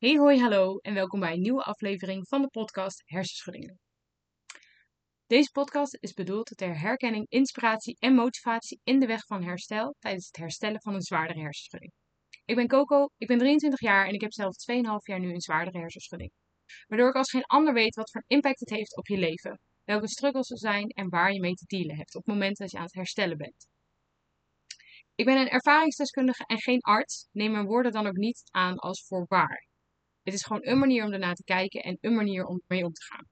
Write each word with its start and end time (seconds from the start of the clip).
Hey 0.00 0.16
hoi 0.16 0.38
hallo 0.38 0.78
en 0.78 0.94
welkom 0.94 1.20
bij 1.20 1.32
een 1.32 1.40
nieuwe 1.40 1.62
aflevering 1.62 2.28
van 2.28 2.42
de 2.42 2.48
podcast 2.48 3.02
Hersenschuddingen. 3.04 3.78
Deze 5.26 5.50
podcast 5.50 5.96
is 6.00 6.12
bedoeld 6.12 6.56
ter 6.56 6.78
herkenning, 6.80 7.26
inspiratie 7.28 7.96
en 7.98 8.14
motivatie 8.14 8.80
in 8.82 9.00
de 9.00 9.06
weg 9.06 9.24
van 9.26 9.42
herstel 9.42 9.94
tijdens 9.98 10.26
het 10.26 10.36
herstellen 10.36 10.80
van 10.80 10.94
een 10.94 11.02
zwaardere 11.02 11.40
hersenschudding. 11.40 11.92
Ik 12.44 12.56
ben 12.56 12.68
Coco, 12.68 13.08
ik 13.16 13.26
ben 13.26 13.38
23 13.38 13.80
jaar 13.80 14.06
en 14.06 14.14
ik 14.14 14.20
heb 14.20 14.32
zelf 14.32 14.54
2,5 14.72 14.80
jaar 15.02 15.20
nu 15.20 15.32
een 15.32 15.40
zwaardere 15.40 15.78
hersenschudding. 15.78 16.30
Waardoor 16.86 17.08
ik 17.08 17.14
als 17.14 17.30
geen 17.30 17.44
ander 17.44 17.74
weet 17.74 17.94
wat 17.94 18.10
voor 18.10 18.24
impact 18.26 18.60
het 18.60 18.70
heeft 18.70 18.96
op 18.96 19.06
je 19.06 19.18
leven, 19.18 19.60
welke 19.84 20.08
struggles 20.08 20.50
er 20.50 20.58
zijn 20.58 20.88
en 20.88 21.08
waar 21.08 21.32
je 21.32 21.40
mee 21.40 21.54
te 21.54 21.66
dealen 21.66 21.96
hebt 21.96 22.14
op 22.14 22.24
het 22.24 22.34
moment 22.34 22.56
dat 22.56 22.70
je 22.70 22.76
aan 22.76 22.84
het 22.84 22.94
herstellen 22.94 23.36
bent. 23.36 23.66
Ik 25.14 25.24
ben 25.24 25.36
een 25.36 25.48
ervaringsdeskundige 25.48 26.44
en 26.46 26.60
geen 26.60 26.80
arts, 26.80 27.28
neem 27.32 27.50
mijn 27.50 27.66
woorden 27.66 27.92
dan 27.92 28.06
ook 28.06 28.16
niet 28.16 28.42
aan 28.50 28.78
als 28.78 29.06
voor 29.06 29.26
Het 30.30 30.38
is 30.38 30.46
gewoon 30.46 30.66
een 30.66 30.78
manier 30.78 31.04
om 31.04 31.12
ernaar 31.12 31.34
te 31.34 31.44
kijken 31.44 31.82
en 31.82 31.96
een 32.00 32.14
manier 32.14 32.44
om 32.44 32.62
mee 32.66 32.84
om 32.84 32.92
te 32.92 33.04
gaan. 33.04 33.24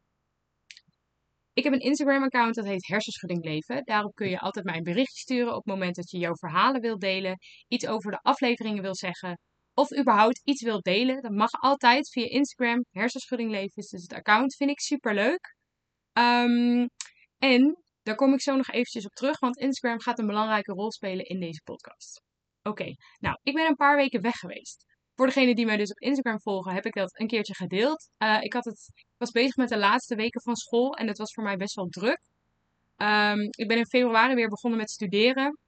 Ik 1.53 1.65
heb 1.65 1.73
een 1.73 1.81
Instagram-account 1.81 2.55
dat 2.55 2.65
heet 2.65 2.87
Hersenschudding 2.87 3.45
Leven. 3.45 3.85
Daarop 3.85 4.15
kun 4.15 4.29
je 4.29 4.39
altijd 4.39 4.65
mij 4.65 4.77
een 4.77 4.83
berichtje 4.83 5.21
sturen 5.21 5.49
op 5.49 5.65
het 5.65 5.75
moment 5.75 5.95
dat 5.95 6.11
je 6.11 6.19
jouw 6.19 6.35
verhalen 6.35 6.81
wilt 6.81 7.01
delen, 7.01 7.39
iets 7.69 7.87
over 7.87 8.11
de 8.11 8.19
afleveringen 8.23 8.83
wil 8.83 8.95
zeggen 8.95 9.39
of 9.75 9.99
überhaupt 9.99 10.41
iets 10.45 10.63
wilt 10.63 10.85
delen. 10.85 11.23
Dat 11.23 11.33
mag 11.33 11.51
altijd 11.51 12.09
via 12.09 12.29
Instagram. 12.29 12.85
Hersenschudding 12.91 13.51
Leven 13.51 13.77
is 13.83 13.89
dus 13.89 14.03
het 14.03 14.13
account. 14.13 14.57
Vind 14.57 14.71
ik 14.71 14.81
super 14.81 15.15
leuk. 15.15 15.55
Ehm, 16.13 16.87
en 17.39 17.83
daar 18.03 18.15
kom 18.15 18.33
ik 18.33 18.41
zo 18.41 18.57
nog 18.57 18.69
eventjes 18.69 19.05
op 19.05 19.13
terug, 19.13 19.39
want 19.39 19.59
Instagram 19.59 20.01
gaat 20.01 20.19
een 20.19 20.27
belangrijke 20.27 20.73
rol 20.73 20.93
spelen 20.93 21.25
in 21.25 21.41
deze 21.41 21.61
podcast. 21.65 22.23
Oké, 22.63 22.95
nou, 23.19 23.39
ik 23.43 23.55
ben 23.55 23.67
een 23.67 23.77
paar 23.77 23.97
weken 23.97 24.21
weg 24.21 24.35
geweest. 24.35 24.88
Voor 25.19 25.27
degenen 25.27 25.57
die 25.57 25.67
mij 25.67 25.77
dus 25.77 25.91
op 25.91 25.99
Instagram 25.99 26.41
volgen, 26.41 26.75
heb 26.75 26.85
ik 26.87 26.95
dat 26.95 27.19
een 27.19 27.27
keertje 27.27 27.55
gedeeld. 27.55 28.09
Uh, 28.19 28.43
ik, 28.43 28.53
had 28.53 28.65
het, 28.65 28.91
was 29.17 29.31
bezig 29.31 29.57
met 29.57 29.69
de 29.69 29.79
laatste 29.79 30.15
weken 30.15 30.41
van 30.41 30.57
school 30.57 30.95
en 30.95 31.07
het 31.07 31.19
was 31.19 31.33
voor 31.33 31.45
mij 31.45 31.57
best 31.57 31.75
wel 31.75 31.89
druk. 31.89 32.21
Um, 32.97 33.41
ik 33.51 33.69
ben 33.69 33.77
in 33.77 33.87
februari 33.87 34.35
weer 34.35 34.49
begonnen 34.49 34.79
met 34.79 34.91
studeren. 34.91 35.59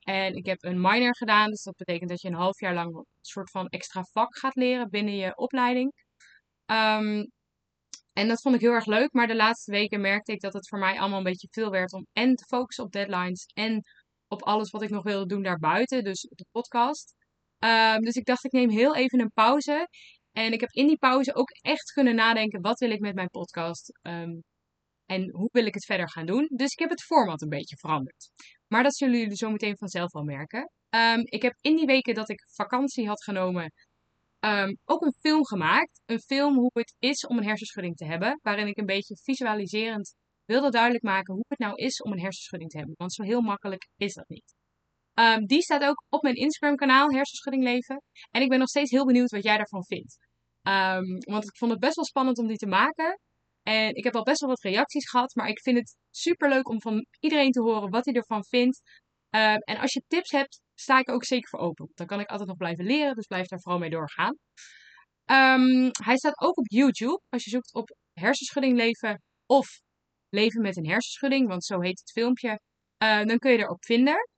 En 0.00 0.34
ik 0.34 0.46
heb 0.46 0.62
een 0.62 0.80
minor 0.80 1.16
gedaan, 1.16 1.50
dus 1.50 1.62
dat 1.62 1.76
betekent 1.76 2.10
dat 2.10 2.20
je 2.20 2.28
een 2.28 2.34
half 2.34 2.60
jaar 2.60 2.74
lang 2.74 2.94
een 2.94 3.04
soort 3.20 3.50
van 3.50 3.66
extra 3.66 4.02
vak 4.12 4.38
gaat 4.38 4.54
leren 4.54 4.90
binnen 4.90 5.16
je 5.16 5.36
opleiding. 5.36 5.92
Um, 6.66 7.30
en 8.12 8.28
dat 8.28 8.40
vond 8.40 8.54
ik 8.54 8.60
heel 8.60 8.72
erg 8.72 8.86
leuk, 8.86 9.12
maar 9.12 9.26
de 9.26 9.36
laatste 9.36 9.70
weken 9.70 10.00
merkte 10.00 10.32
ik 10.32 10.40
dat 10.40 10.52
het 10.52 10.68
voor 10.68 10.78
mij 10.78 10.98
allemaal 10.98 11.18
een 11.18 11.24
beetje 11.24 11.48
veel 11.50 11.70
werd 11.70 11.92
om 11.92 12.06
en 12.12 12.34
te 12.34 12.44
focussen 12.44 12.84
op 12.84 12.92
deadlines 12.92 13.44
en 13.54 13.82
op 14.28 14.42
alles 14.42 14.70
wat 14.70 14.82
ik 14.82 14.90
nog 14.90 15.02
wilde 15.02 15.26
doen 15.26 15.42
daarbuiten, 15.42 16.04
dus 16.04 16.20
de 16.20 16.46
podcast. 16.50 17.14
Um, 17.64 18.00
dus 18.00 18.14
ik 18.14 18.24
dacht, 18.24 18.44
ik 18.44 18.52
neem 18.52 18.70
heel 18.70 18.96
even 18.96 19.20
een 19.20 19.30
pauze. 19.34 19.88
En 20.32 20.52
ik 20.52 20.60
heb 20.60 20.70
in 20.70 20.86
die 20.86 20.98
pauze 20.98 21.34
ook 21.34 21.50
echt 21.50 21.92
kunnen 21.92 22.14
nadenken, 22.14 22.60
wat 22.60 22.78
wil 22.78 22.90
ik 22.90 23.00
met 23.00 23.14
mijn 23.14 23.28
podcast? 23.28 23.98
Um, 24.02 24.42
en 25.06 25.30
hoe 25.30 25.48
wil 25.52 25.66
ik 25.66 25.74
het 25.74 25.84
verder 25.84 26.10
gaan 26.10 26.26
doen? 26.26 26.48
Dus 26.54 26.72
ik 26.72 26.78
heb 26.78 26.90
het 26.90 27.02
format 27.02 27.42
een 27.42 27.48
beetje 27.48 27.76
veranderd. 27.76 28.30
Maar 28.68 28.82
dat 28.82 28.96
zullen 28.96 29.18
jullie 29.18 29.36
zo 29.36 29.50
meteen 29.50 29.76
vanzelf 29.76 30.12
wel 30.12 30.22
merken. 30.22 30.70
Um, 30.90 31.20
ik 31.24 31.42
heb 31.42 31.54
in 31.60 31.76
die 31.76 31.86
weken 31.86 32.14
dat 32.14 32.28
ik 32.28 32.44
vakantie 32.54 33.06
had 33.08 33.24
genomen, 33.24 33.72
ook 34.84 35.02
een 35.02 35.14
film 35.20 35.44
gemaakt. 35.44 36.00
Een 36.04 36.20
film 36.20 36.54
hoe 36.54 36.70
het 36.72 36.94
is 36.98 37.26
om 37.26 37.38
een 37.38 37.44
hersenschudding 37.44 37.96
te 37.96 38.04
hebben. 38.04 38.38
Waarin 38.42 38.66
ik 38.66 38.78
een 38.78 38.86
beetje 38.86 39.16
visualiserend 39.22 40.14
wilde 40.44 40.70
duidelijk 40.70 41.04
maken 41.04 41.34
hoe 41.34 41.44
het 41.48 41.58
nou 41.58 41.74
is 41.74 42.02
om 42.02 42.12
een 42.12 42.20
hersenschudding 42.20 42.70
te 42.70 42.78
hebben. 42.78 42.94
Want 42.98 43.12
zo 43.12 43.22
heel 43.22 43.40
makkelijk 43.40 43.88
is 43.96 44.14
dat 44.14 44.28
niet. 44.28 44.54
Um, 45.14 45.46
die 45.46 45.62
staat 45.62 45.84
ook 45.84 46.04
op 46.08 46.22
mijn 46.22 46.34
Instagram 46.34 46.76
kanaal, 46.76 47.10
Hersenschudding 47.10 47.64
Leven. 47.64 48.02
En 48.30 48.42
ik 48.42 48.48
ben 48.48 48.58
nog 48.58 48.68
steeds 48.68 48.90
heel 48.90 49.06
benieuwd 49.06 49.30
wat 49.30 49.42
jij 49.42 49.56
daarvan 49.56 49.84
vindt. 49.84 50.16
Um, 50.62 51.18
want 51.18 51.44
ik 51.44 51.56
vond 51.56 51.70
het 51.70 51.80
best 51.80 51.96
wel 51.96 52.04
spannend 52.04 52.38
om 52.38 52.46
die 52.46 52.56
te 52.56 52.66
maken. 52.66 53.18
En 53.62 53.94
ik 53.94 54.04
heb 54.04 54.16
al 54.16 54.22
best 54.22 54.40
wel 54.40 54.48
wat 54.48 54.62
reacties 54.62 55.08
gehad. 55.08 55.34
Maar 55.34 55.48
ik 55.48 55.60
vind 55.60 55.78
het 55.78 55.96
super 56.10 56.48
leuk 56.48 56.68
om 56.68 56.80
van 56.80 57.06
iedereen 57.20 57.50
te 57.50 57.60
horen 57.60 57.90
wat 57.90 58.04
hij 58.04 58.14
ervan 58.14 58.44
vindt. 58.44 58.80
Um, 59.30 59.58
en 59.58 59.76
als 59.78 59.92
je 59.92 60.02
tips 60.06 60.30
hebt, 60.30 60.60
sta 60.74 60.98
ik 60.98 61.10
ook 61.10 61.24
zeker 61.24 61.48
voor 61.48 61.60
open. 61.60 61.90
Dan 61.94 62.06
kan 62.06 62.20
ik 62.20 62.28
altijd 62.28 62.48
nog 62.48 62.58
blijven 62.58 62.84
leren. 62.84 63.14
Dus 63.14 63.26
blijf 63.26 63.46
daar 63.46 63.60
vooral 63.60 63.80
mee 63.80 63.90
doorgaan. 63.90 64.36
hij 66.04 66.16
staat 66.16 66.40
ook 66.40 66.58
op 66.58 66.68
YouTube. 66.68 67.20
Als 67.28 67.44
je 67.44 67.50
zoekt 67.50 67.74
op 67.74 67.96
hersenschudding 68.12 68.76
leven 68.76 69.22
of 69.46 69.68
leven 70.28 70.62
met 70.62 70.76
een 70.76 70.86
hersenschudding. 70.86 71.48
Want 71.48 71.64
zo 71.64 71.80
heet 71.80 71.98
het 71.98 72.10
filmpje. 72.10 72.60
Dan 72.98 73.38
kun 73.38 73.52
je 73.52 73.58
erop 73.58 73.84
vinden. 73.84 74.30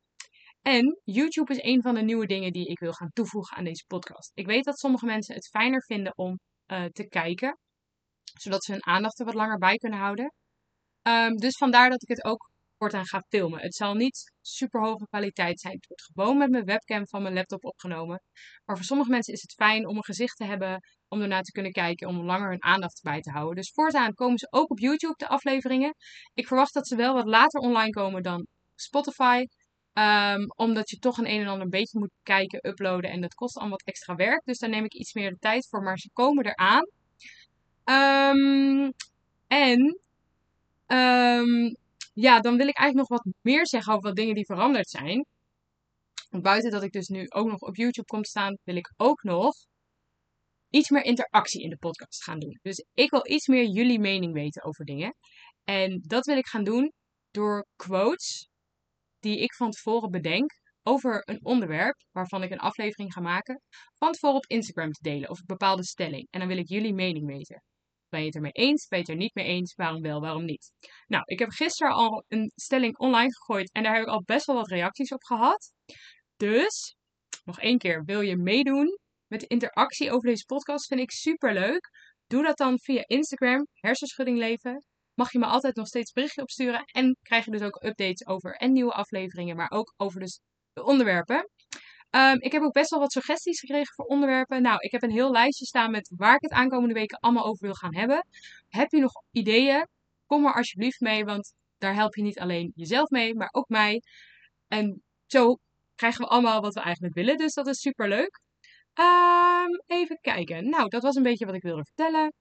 En 0.65 1.01
YouTube 1.05 1.53
is 1.53 1.63
een 1.63 1.83
van 1.83 1.95
de 1.95 2.03
nieuwe 2.03 2.27
dingen 2.27 2.53
die 2.53 2.67
ik 2.67 2.79
wil 2.79 2.93
gaan 2.93 3.11
toevoegen 3.13 3.57
aan 3.57 3.65
deze 3.65 3.85
podcast. 3.87 4.31
Ik 4.35 4.47
weet 4.47 4.65
dat 4.65 4.79
sommige 4.79 5.07
mensen 5.07 5.35
het 5.35 5.49
fijner 5.49 5.83
vinden 5.83 6.17
om 6.17 6.39
uh, 6.67 6.85
te 6.85 7.09
kijken, 7.09 7.59
zodat 8.39 8.65
ze 8.65 8.73
hun 8.73 8.87
aandacht 8.87 9.19
er 9.19 9.25
wat 9.25 9.35
langer 9.35 9.59
bij 9.59 9.77
kunnen 9.77 9.99
houden. 9.99 10.33
Um, 11.03 11.37
dus 11.37 11.57
vandaar 11.57 11.91
dat 11.91 12.03
ik 12.03 12.09
het 12.09 12.25
ook 12.25 12.51
voortaan 12.79 13.07
ga 13.07 13.25
filmen. 13.29 13.61
Het 13.61 13.75
zal 13.75 13.95
niet 13.95 14.33
super 14.41 14.81
hoge 14.81 15.07
kwaliteit 15.07 15.61
zijn. 15.61 15.75
Het 15.75 15.87
wordt 15.87 16.03
gewoon 16.03 16.39
met 16.39 16.51
mijn 16.51 16.65
webcam 16.65 17.07
van 17.07 17.23
mijn 17.23 17.35
laptop 17.35 17.65
opgenomen. 17.65 18.23
Maar 18.65 18.77
voor 18.77 18.85
sommige 18.85 19.11
mensen 19.11 19.35
is 19.35 19.43
het 19.43 19.53
fijn 19.53 19.87
om 19.87 19.97
een 19.97 20.05
gezicht 20.05 20.37
te 20.37 20.45
hebben, 20.45 20.81
om 21.09 21.21
ernaar 21.21 21.43
te 21.43 21.53
kunnen 21.53 21.73
kijken, 21.73 22.09
om 22.09 22.25
langer 22.25 22.49
hun 22.49 22.63
aandacht 22.63 23.03
bij 23.03 23.21
te 23.21 23.31
houden. 23.31 23.55
Dus 23.55 23.71
voortaan 23.73 24.15
komen 24.15 24.39
ze 24.39 24.47
ook 24.51 24.71
op 24.71 24.79
YouTube, 24.79 25.17
de 25.17 25.29
afleveringen. 25.29 25.95
Ik 26.35 26.47
verwacht 26.47 26.75
dat 26.75 26.87
ze 26.87 26.97
wel 26.97 27.15
wat 27.15 27.27
later 27.27 27.61
online 27.61 27.91
komen 27.91 28.23
dan 28.23 28.47
Spotify. 28.75 29.45
Um, 29.95 30.47
omdat 30.57 30.91
je 30.91 30.99
toch 30.99 31.19
een 31.19 31.31
een 31.31 31.41
en 31.41 31.47
ander 31.47 31.65
een 31.65 31.71
beetje 31.71 31.99
moet 31.99 32.13
kijken, 32.23 32.69
uploaden. 32.69 33.11
En 33.11 33.21
dat 33.21 33.35
kost 33.35 33.57
allemaal 33.57 33.79
wat 33.79 33.87
extra 33.87 34.15
werk. 34.15 34.45
Dus 34.45 34.59
daar 34.59 34.71
neem 34.71 34.85
ik 34.85 34.95
iets 34.95 35.13
meer 35.13 35.37
tijd 35.39 35.69
voor. 35.69 35.83
Maar 35.83 35.99
ze 35.99 36.11
komen 36.13 36.47
eraan. 36.47 36.87
Um, 37.85 38.93
en 39.47 40.01
um, 40.87 41.77
ja, 42.15 42.41
dan 42.41 42.57
wil 42.57 42.69
ik 42.69 42.77
eigenlijk 42.77 43.09
nog 43.09 43.09
wat 43.09 43.35
meer 43.41 43.67
zeggen 43.67 43.93
over 43.93 44.09
wat 44.09 44.17
dingen 44.17 44.35
die 44.35 44.45
veranderd 44.45 44.91
zijn. 44.91 45.27
buiten 46.31 46.71
dat 46.71 46.83
ik 46.83 46.93
dus 46.93 47.09
nu 47.09 47.27
ook 47.29 47.47
nog 47.47 47.61
op 47.61 47.77
YouTube 47.77 48.07
kom 48.07 48.25
staan, 48.25 48.59
wil 48.65 48.77
ik 48.77 48.93
ook 48.97 49.23
nog 49.23 49.55
iets 50.71 50.91
meer 50.91 51.05
interactie 51.05 51.63
in 51.63 51.71
de 51.71 51.77
podcast 51.77 52.23
gaan 52.23 52.39
doen. 52.39 52.59
Dus 52.63 52.85
ik 52.95 53.11
wil 53.11 53.27
iets 53.31 53.47
meer 53.47 53.65
jullie 53.65 54.01
mening 54.01 54.33
weten 54.33 54.65
over 54.65 54.85
dingen. 54.85 55.15
En 55.65 56.03
dat 56.07 56.27
wil 56.27 56.37
ik 56.37 56.47
gaan 56.47 56.65
doen 56.65 56.93
door 57.31 57.67
quotes 57.77 58.49
die 59.25 59.39
ik 59.39 59.55
van 59.55 59.71
tevoren 59.71 60.11
bedenk 60.11 60.51
over 60.83 61.23
een 61.25 61.45
onderwerp 61.45 61.95
waarvan 62.13 62.43
ik 62.43 62.51
een 62.51 62.59
aflevering 62.59 63.13
ga 63.13 63.21
maken, 63.21 63.61
van 63.95 64.13
tevoren 64.13 64.37
op 64.37 64.47
Instagram 64.47 64.91
te 64.91 65.03
delen 65.03 65.31
of 65.31 65.39
een 65.39 65.47
bepaalde 65.47 65.85
stelling. 65.85 66.27
En 66.31 66.39
dan 66.39 66.49
wil 66.49 66.59
ik 66.59 66.69
jullie 66.69 66.95
mening 66.95 67.27
weten. 67.27 67.63
Ben 68.09 68.21
je 68.21 68.27
het 68.27 68.35
ermee 68.35 68.53
eens? 68.53 68.87
Ben 68.87 68.99
je 68.99 69.05
het 69.05 69.13
er 69.15 69.21
niet 69.21 69.35
mee 69.35 69.47
eens? 69.47 69.75
Waarom 69.75 70.03
wel, 70.03 70.21
waarom 70.21 70.45
niet? 70.45 70.73
Nou, 71.07 71.23
ik 71.27 71.39
heb 71.39 71.51
gisteren 71.51 71.93
al 71.93 72.25
een 72.29 72.53
stelling 72.55 72.99
online 72.99 73.35
gegooid 73.35 73.73
en 73.73 73.83
daar 73.83 73.95
heb 73.95 74.03
ik 74.03 74.09
al 74.09 74.23
best 74.25 74.47
wel 74.47 74.57
wat 74.57 74.69
reacties 74.69 75.13
op 75.13 75.23
gehad. 75.23 75.73
Dus, 76.37 76.97
nog 77.45 77.61
één 77.61 77.79
keer, 77.79 78.05
wil 78.05 78.21
je 78.21 78.37
meedoen 78.37 78.99
met 79.27 79.41
de 79.41 79.47
interactie 79.47 80.13
over 80.13 80.29
deze 80.29 80.45
podcast? 80.45 80.87
Vind 80.87 81.01
ik 81.01 81.11
super 81.11 81.53
leuk. 81.53 81.89
Doe 82.27 82.43
dat 82.43 82.57
dan 82.57 82.79
via 82.79 83.03
Instagram, 83.07 83.67
hersenschudding 83.73 84.39
leven 84.39 84.85
mag 85.15 85.33
je 85.33 85.39
me 85.39 85.47
altijd 85.47 85.77
nog 85.77 85.87
steeds 85.87 86.13
berichtje 86.13 86.43
opsturen. 86.43 86.85
En 86.85 87.17
krijg 87.23 87.45
je 87.45 87.51
dus 87.51 87.63
ook 87.63 87.85
updates 87.85 88.27
over 88.27 88.55
en 88.55 88.73
nieuwe 88.73 88.93
afleveringen, 88.93 89.57
maar 89.57 89.71
ook 89.71 89.95
over 89.97 90.21
dus 90.21 90.41
de 90.73 90.85
onderwerpen. 90.85 91.49
Um, 92.11 92.41
ik 92.41 92.53
heb 92.53 92.63
ook 92.63 92.73
best 92.73 92.91
wel 92.91 93.01
wat 93.01 93.13
suggesties 93.13 93.61
gekregen 93.61 93.95
voor 93.95 94.05
onderwerpen. 94.05 94.63
Nou, 94.63 94.79
ik 94.79 94.93
heb 94.93 95.03
een 95.03 95.11
heel 95.11 95.31
lijstje 95.31 95.67
staan 95.67 95.91
met 95.91 96.13
waar 96.17 96.35
ik 96.35 96.43
het 96.43 96.53
aankomende 96.53 96.95
weken 96.95 97.19
allemaal 97.19 97.45
over 97.45 97.67
wil 97.67 97.75
gaan 97.75 97.95
hebben. 97.95 98.27
Heb 98.69 98.91
je 98.91 99.01
nog 99.01 99.13
ideeën? 99.31 99.87
Kom 100.27 100.47
er 100.47 100.55
alsjeblieft 100.55 101.01
mee, 101.01 101.25
want 101.25 101.55
daar 101.79 101.95
help 101.95 102.15
je 102.15 102.23
niet 102.23 102.39
alleen 102.39 102.73
jezelf 102.75 103.09
mee, 103.09 103.35
maar 103.35 103.49
ook 103.53 103.69
mij. 103.69 104.03
En 104.69 105.03
zo 105.27 105.59
krijgen 105.95 106.21
we 106.21 106.31
allemaal 106.31 106.61
wat 106.61 106.75
we 106.75 106.81
eigenlijk 106.81 107.15
willen, 107.15 107.37
dus 107.37 107.55
dat 107.55 107.67
is 107.67 107.81
super 107.81 108.09
leuk. 108.09 108.41
Um, 108.95 109.83
even 109.87 110.19
kijken. 110.21 110.69
Nou, 110.69 110.89
dat 110.89 111.03
was 111.03 111.15
een 111.15 111.23
beetje 111.23 111.47
wat 111.47 111.55
ik 111.55 111.63
wilde 111.63 111.85
vertellen. 111.85 112.33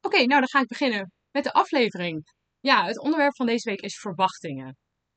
Oké, 0.00 0.16
nou 0.16 0.28
dan 0.40 0.48
ga 0.48 0.60
ik 0.60 0.66
beginnen 0.66 1.12
met 1.32 1.44
de 1.44 1.52
aflevering. 1.52 2.22
Ja, 2.60 2.84
het 2.84 2.98
onderwerp 3.00 3.36
van 3.36 3.46
deze 3.46 3.70
week 3.70 3.80
is 3.80 3.98
verwachtingen. 3.98 4.76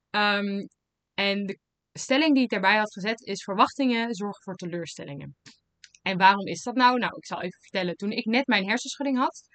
Um, 0.09 0.67
en 1.13 1.45
de 1.45 1.59
stelling 1.93 2.33
die 2.33 2.43
ik 2.43 2.49
daarbij 2.49 2.77
had 2.77 2.93
gezet 2.93 3.21
is: 3.21 3.43
verwachtingen 3.43 4.13
zorgen 4.13 4.43
voor 4.43 4.55
teleurstellingen. 4.55 5.35
En 6.01 6.17
waarom 6.17 6.47
is 6.47 6.63
dat 6.63 6.75
nou? 6.75 6.99
Nou, 6.99 7.15
ik 7.15 7.25
zal 7.25 7.41
even 7.41 7.59
vertellen. 7.61 7.95
Toen 7.95 8.11
ik 8.11 8.25
net 8.25 8.47
mijn 8.47 8.67
hersenschudding 8.67 9.17
had. 9.17 9.47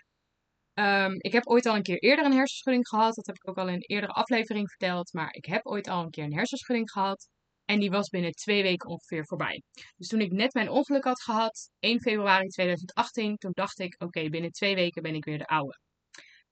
Um, 0.75 1.15
ik 1.19 1.33
heb 1.33 1.47
ooit 1.47 1.67
al 1.67 1.77
een 1.77 1.83
keer 1.83 1.99
eerder 1.99 2.25
een 2.25 2.33
hersenschudding 2.33 2.89
gehad. 2.89 3.15
Dat 3.15 3.27
heb 3.27 3.37
ik 3.37 3.49
ook 3.49 3.57
al 3.59 3.69
in 3.69 3.75
een 3.75 3.81
eerdere 3.81 4.13
aflevering 4.13 4.69
verteld. 4.71 5.13
Maar 5.13 5.33
ik 5.33 5.45
heb 5.45 5.67
ooit 5.67 5.89
al 5.89 6.03
een 6.03 6.11
keer 6.11 6.25
een 6.25 6.35
hersenschudding 6.35 6.91
gehad. 6.91 7.29
En 7.65 7.81
die 7.81 7.91
was 7.91 8.09
binnen 8.09 8.33
twee 8.33 8.63
weken 8.63 8.89
ongeveer 8.89 9.27
voorbij. 9.27 9.63
Dus 9.97 10.09
toen 10.09 10.21
ik 10.21 10.33
net 10.33 10.55
mijn 10.55 10.71
ongeluk 10.71 11.05
had 11.05 11.23
gehad, 11.23 11.71
1 11.79 12.01
februari 12.01 12.49
2018, 12.49 13.37
toen 13.37 13.53
dacht 13.55 13.79
ik: 13.79 14.03
oké, 14.03 14.29
binnen 14.29 14.51
twee 14.51 14.75
weken 14.75 15.03
ben 15.03 15.15
ik 15.15 15.25
weer 15.25 15.39
de 15.39 15.47
oude. 15.47 15.79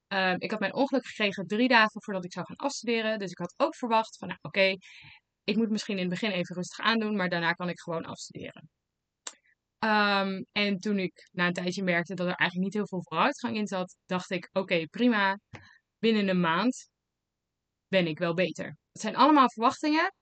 Um, 0.09 0.35
ik 0.39 0.51
had 0.51 0.61
mijn 0.61 0.75
ongeluk 0.75 1.07
gekregen 1.07 1.47
drie 1.47 1.69
dagen 1.69 2.03
voordat 2.03 2.25
ik 2.25 2.33
zou 2.33 2.47
gaan 2.47 2.57
afstuderen. 2.57 3.19
Dus 3.19 3.31
ik 3.31 3.39
had 3.39 3.55
ook 3.57 3.77
verwacht 3.77 4.19
van, 4.19 4.29
nou 4.29 4.41
oké, 4.43 4.77
ik 5.45 5.57
moet 5.57 5.71
misschien 5.71 5.97
in 5.97 6.11
het 6.11 6.21
begin 6.21 6.31
even 6.31 6.55
rustig 6.55 6.79
aandoen, 6.85 7.17
maar 7.17 7.29
daarna 7.29 7.53
kan 7.53 7.69
ik 7.69 7.81
gewoon 7.81 8.05
afstuderen. 8.05 8.69
Ehm, 9.79 10.43
en 10.53 10.79
toen 10.79 10.99
ik 10.99 11.29
na 11.33 11.47
een 11.47 11.53
tijdje 11.53 11.83
merkte 11.83 12.15
dat 12.15 12.27
er 12.27 12.35
eigenlijk 12.35 12.65
niet 12.69 12.75
heel 12.75 12.87
veel 12.87 13.03
vooruitgang 13.03 13.57
in 13.57 13.67
zat, 13.67 13.97
dacht 14.07 14.31
ik: 14.31 14.49
oké, 14.53 14.87
prima. 14.87 15.39
Binnen 15.99 16.29
een 16.29 16.41
maand 16.41 16.89
ben 17.89 18.07
ik 18.07 18.19
wel 18.19 18.35
beter. 18.35 18.67
Het 18.93 19.01
zijn 19.03 19.17
allemaal 19.17 19.51
verwachtingen 19.51 20.15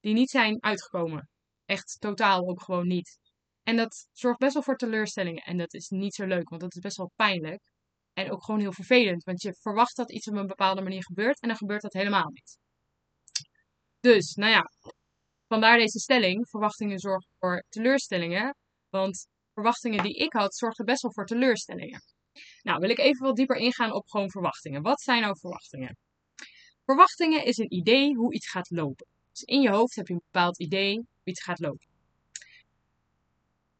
die 0.00 0.14
niet 0.14 0.30
zijn 0.30 0.62
uitgekomen. 0.62 1.28
Echt 1.64 1.96
totaal 2.00 2.48
ook 2.48 2.62
gewoon 2.62 2.86
niet. 2.86 3.18
En 3.62 3.76
dat 3.76 4.08
zorgt 4.12 4.38
best 4.38 4.54
wel 4.54 4.62
voor 4.62 4.76
teleurstellingen. 4.76 5.42
En 5.42 5.56
dat 5.56 5.74
is 5.74 5.88
niet 5.88 6.14
zo 6.14 6.26
leuk, 6.26 6.48
want 6.48 6.60
dat 6.60 6.74
is 6.74 6.80
best 6.80 6.96
wel 6.96 7.12
pijnlijk. 7.16 7.60
En 8.20 8.30
ook 8.30 8.44
gewoon 8.44 8.60
heel 8.60 8.72
vervelend, 8.72 9.24
want 9.24 9.42
je 9.42 9.54
verwacht 9.54 9.96
dat 9.96 10.12
iets 10.12 10.28
op 10.28 10.34
een 10.34 10.46
bepaalde 10.46 10.82
manier 10.82 11.04
gebeurt 11.04 11.40
en 11.40 11.48
dan 11.48 11.56
gebeurt 11.56 11.82
dat 11.82 11.92
helemaal 11.92 12.30
niet. 12.30 12.58
Dus, 14.00 14.34
nou 14.34 14.52
ja, 14.52 14.70
vandaar 15.46 15.78
deze 15.78 15.98
stelling. 15.98 16.48
Verwachtingen 16.48 16.98
zorgen 16.98 17.30
voor 17.38 17.64
teleurstellingen. 17.68 18.56
Want 18.88 19.26
verwachtingen 19.52 20.02
die 20.02 20.14
ik 20.14 20.32
had, 20.32 20.54
zorgden 20.54 20.86
best 20.86 21.02
wel 21.02 21.12
voor 21.12 21.26
teleurstellingen. 21.26 22.02
Nou, 22.62 22.78
wil 22.78 22.90
ik 22.90 22.98
even 22.98 23.26
wat 23.26 23.36
dieper 23.36 23.56
ingaan 23.56 23.92
op 23.92 24.08
gewoon 24.08 24.30
verwachtingen. 24.30 24.82
Wat 24.82 25.00
zijn 25.00 25.20
nou 25.20 25.38
verwachtingen? 25.38 25.96
Verwachtingen 26.84 27.44
is 27.44 27.58
een 27.58 27.74
idee 27.74 28.14
hoe 28.14 28.34
iets 28.34 28.48
gaat 28.48 28.70
lopen. 28.70 29.06
Dus 29.30 29.42
in 29.42 29.60
je 29.60 29.70
hoofd 29.70 29.96
heb 29.96 30.06
je 30.06 30.12
een 30.12 30.22
bepaald 30.30 30.58
idee 30.58 30.94
hoe 30.94 31.06
iets 31.24 31.42
gaat 31.42 31.58
lopen. 31.58 31.86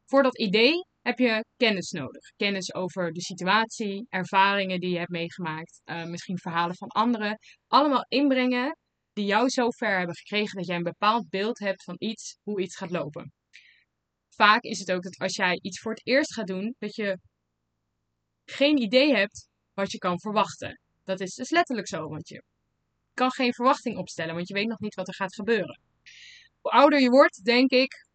Voor 0.07 0.23
dat 0.23 0.39
idee 0.39 0.87
heb 1.03 1.19
je 1.19 1.45
kennis 1.57 1.91
nodig. 1.91 2.23
Kennis 2.37 2.75
over 2.75 3.13
de 3.13 3.21
situatie, 3.23 4.07
ervaringen 4.09 4.81
die 4.81 4.91
je 4.91 4.99
hebt 4.99 5.11
meegemaakt, 5.11 5.81
uh, 5.85 6.05
misschien 6.05 6.39
verhalen 6.39 6.77
van 6.77 6.89
anderen. 6.89 7.39
Allemaal 7.67 8.05
inbrengen 8.09 8.77
die 9.13 9.25
jou 9.25 9.49
zo 9.49 9.71
ver 9.71 9.97
hebben 9.99 10.17
gekregen 10.17 10.57
dat 10.57 10.67
jij 10.67 10.77
een 10.77 10.83
bepaald 10.83 11.29
beeld 11.29 11.59
hebt 11.59 11.85
van 11.85 11.95
iets, 11.99 12.39
hoe 12.43 12.61
iets 12.61 12.77
gaat 12.77 12.91
lopen. 12.91 13.33
Vaak 14.29 14.63
is 14.63 14.79
het 14.79 14.93
ook 14.93 15.03
dat 15.03 15.19
als 15.19 15.37
jij 15.37 15.59
iets 15.63 15.81
voor 15.81 15.93
het 15.93 16.07
eerst 16.07 16.35
gaat 16.35 16.47
doen, 16.47 16.75
dat 16.79 16.95
je 16.95 17.19
geen 18.45 18.77
idee 18.77 19.15
hebt 19.15 19.49
wat 19.73 19.93
je 19.93 19.99
kan 19.99 20.21
verwachten. 20.21 20.81
Dat 21.05 21.21
is 21.21 21.35
dus 21.35 21.51
letterlijk 21.51 21.89
zo, 21.89 22.09
want 22.09 22.29
je 22.29 22.43
kan 23.15 23.31
geen 23.31 23.55
verwachting 23.55 23.97
opstellen, 23.97 24.35
want 24.35 24.49
je 24.49 24.55
weet 24.55 24.69
nog 24.69 24.81
niet 24.81 24.95
wat 24.95 25.09
er 25.09 25.15
gaat 25.15 25.35
gebeuren. 25.35 25.81
Hoe 26.61 26.71
ouder 26.71 27.01
je 27.01 27.11
wordt, 27.11 27.45
denk 27.45 27.71
ik, 27.71 28.07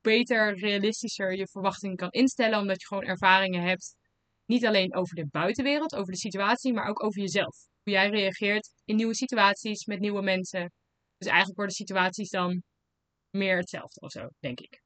beter, 0.00 0.58
realistischer 0.58 1.36
je 1.36 1.48
verwachtingen 1.48 1.96
kan 1.96 2.10
instellen, 2.10 2.58
omdat 2.58 2.80
je 2.80 2.86
gewoon 2.86 3.04
ervaringen 3.04 3.62
hebt. 3.62 3.96
Niet 4.44 4.66
alleen 4.66 4.94
over 4.94 5.14
de 5.14 5.26
buitenwereld, 5.26 5.94
over 5.94 6.12
de 6.12 6.18
situatie, 6.18 6.72
maar 6.72 6.88
ook 6.88 7.04
over 7.04 7.20
jezelf. 7.20 7.56
Hoe 7.82 7.92
jij 7.92 8.08
reageert 8.08 8.72
in 8.84 8.96
nieuwe 8.96 9.14
situaties 9.14 9.84
met 9.84 10.00
nieuwe 10.00 10.22
mensen. 10.22 10.72
Dus 11.16 11.28
eigenlijk 11.28 11.56
worden 11.56 11.74
situaties 11.74 12.30
dan 12.30 12.62
meer 13.30 13.56
hetzelfde 13.56 14.00
of 14.00 14.10
zo, 14.10 14.28
denk 14.38 14.60
ik. 14.60 14.82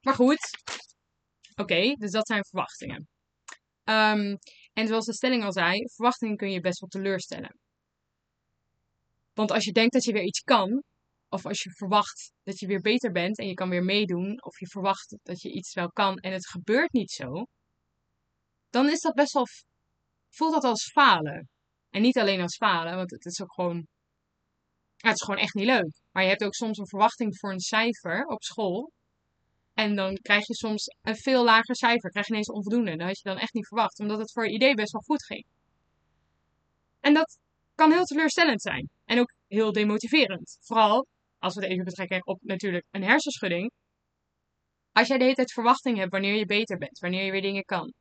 Maar 0.00 0.14
goed, 0.14 0.50
oké, 1.54 1.92
dus 1.92 2.10
dat 2.10 2.26
zijn 2.26 2.44
verwachtingen. 2.44 3.08
Um, 3.84 4.38
en 4.72 4.86
zoals 4.86 5.04
de 5.04 5.14
stelling 5.14 5.44
al 5.44 5.52
zei, 5.52 5.88
verwachtingen 5.94 6.36
kun 6.36 6.50
je 6.50 6.60
best 6.60 6.80
wel 6.80 6.88
teleurstellen. 6.88 7.58
Want 9.32 9.50
als 9.50 9.64
je 9.64 9.72
denkt 9.72 9.92
dat 9.92 10.04
je 10.04 10.12
weer 10.12 10.22
iets 10.22 10.40
kan, 10.40 10.82
of 11.28 11.46
als 11.46 11.62
je 11.62 11.70
verwacht 11.70 12.32
dat 12.42 12.58
je 12.58 12.66
weer 12.66 12.80
beter 12.80 13.12
bent 13.12 13.38
en 13.38 13.46
je 13.46 13.54
kan 13.54 13.68
weer 13.68 13.84
meedoen, 13.84 14.44
of 14.44 14.58
je 14.58 14.66
verwacht 14.66 15.16
dat 15.22 15.40
je 15.40 15.52
iets 15.52 15.74
wel 15.74 15.90
kan 15.90 16.16
en 16.16 16.32
het 16.32 16.48
gebeurt 16.48 16.92
niet 16.92 17.10
zo, 17.10 17.46
dan 18.70 18.88
is 18.88 19.00
dat 19.00 19.14
best 19.14 19.32
wel, 19.32 19.46
voelt 20.30 20.52
dat 20.52 20.64
als 20.64 20.90
falen. 20.90 21.48
En 21.90 22.02
niet 22.02 22.18
alleen 22.18 22.40
als 22.40 22.56
falen, 22.56 22.96
want 22.96 23.10
het 23.10 23.24
is 23.24 23.42
ook 23.42 23.54
gewoon, 23.54 23.86
het 24.96 25.14
is 25.14 25.22
gewoon 25.22 25.40
echt 25.40 25.54
niet 25.54 25.66
leuk. 25.66 26.00
Maar 26.10 26.22
je 26.22 26.28
hebt 26.28 26.44
ook 26.44 26.54
soms 26.54 26.78
een 26.78 26.88
verwachting 26.88 27.38
voor 27.38 27.52
een 27.52 27.60
cijfer 27.60 28.24
op 28.24 28.42
school. 28.42 28.92
En 29.74 29.94
dan 29.96 30.14
krijg 30.14 30.46
je 30.46 30.54
soms 30.54 30.84
een 31.02 31.16
veel 31.16 31.44
lager 31.44 31.76
cijfer, 31.76 32.10
krijg 32.10 32.26
je 32.26 32.32
ineens 32.32 32.50
onvoldoende. 32.50 32.96
Dat 32.96 33.06
had 33.06 33.18
je 33.18 33.28
dan 33.28 33.38
echt 33.38 33.54
niet 33.54 33.66
verwacht, 33.66 33.98
omdat 33.98 34.18
het 34.18 34.32
voor 34.32 34.46
je 34.46 34.54
idee 34.54 34.74
best 34.74 34.92
wel 34.92 35.02
goed 35.02 35.24
ging. 35.24 35.44
En 37.00 37.14
dat 37.14 37.38
kan 37.74 37.92
heel 37.92 38.04
teleurstellend 38.04 38.62
zijn. 38.62 38.90
En 39.04 39.18
ook 39.18 39.32
heel 39.46 39.72
demotiverend. 39.72 40.58
Vooral 40.60 41.06
als 41.46 41.54
we 41.54 41.60
het 41.60 41.70
even 41.70 41.84
betrekken 41.84 42.26
op 42.26 42.42
natuurlijk 42.42 42.86
een 42.90 43.02
hersenschudding. 43.02 43.70
Als 44.92 45.08
jij 45.08 45.16
de 45.16 45.22
hele 45.22 45.36
tijd 45.36 45.52
verwachting 45.52 45.98
hebt 45.98 46.10
wanneer 46.10 46.34
je 46.34 46.46
beter 46.46 46.76
bent, 46.76 46.98
wanneer 46.98 47.24
je 47.24 47.30
weer 47.30 47.42
dingen 47.42 47.64
kan, 47.64 47.92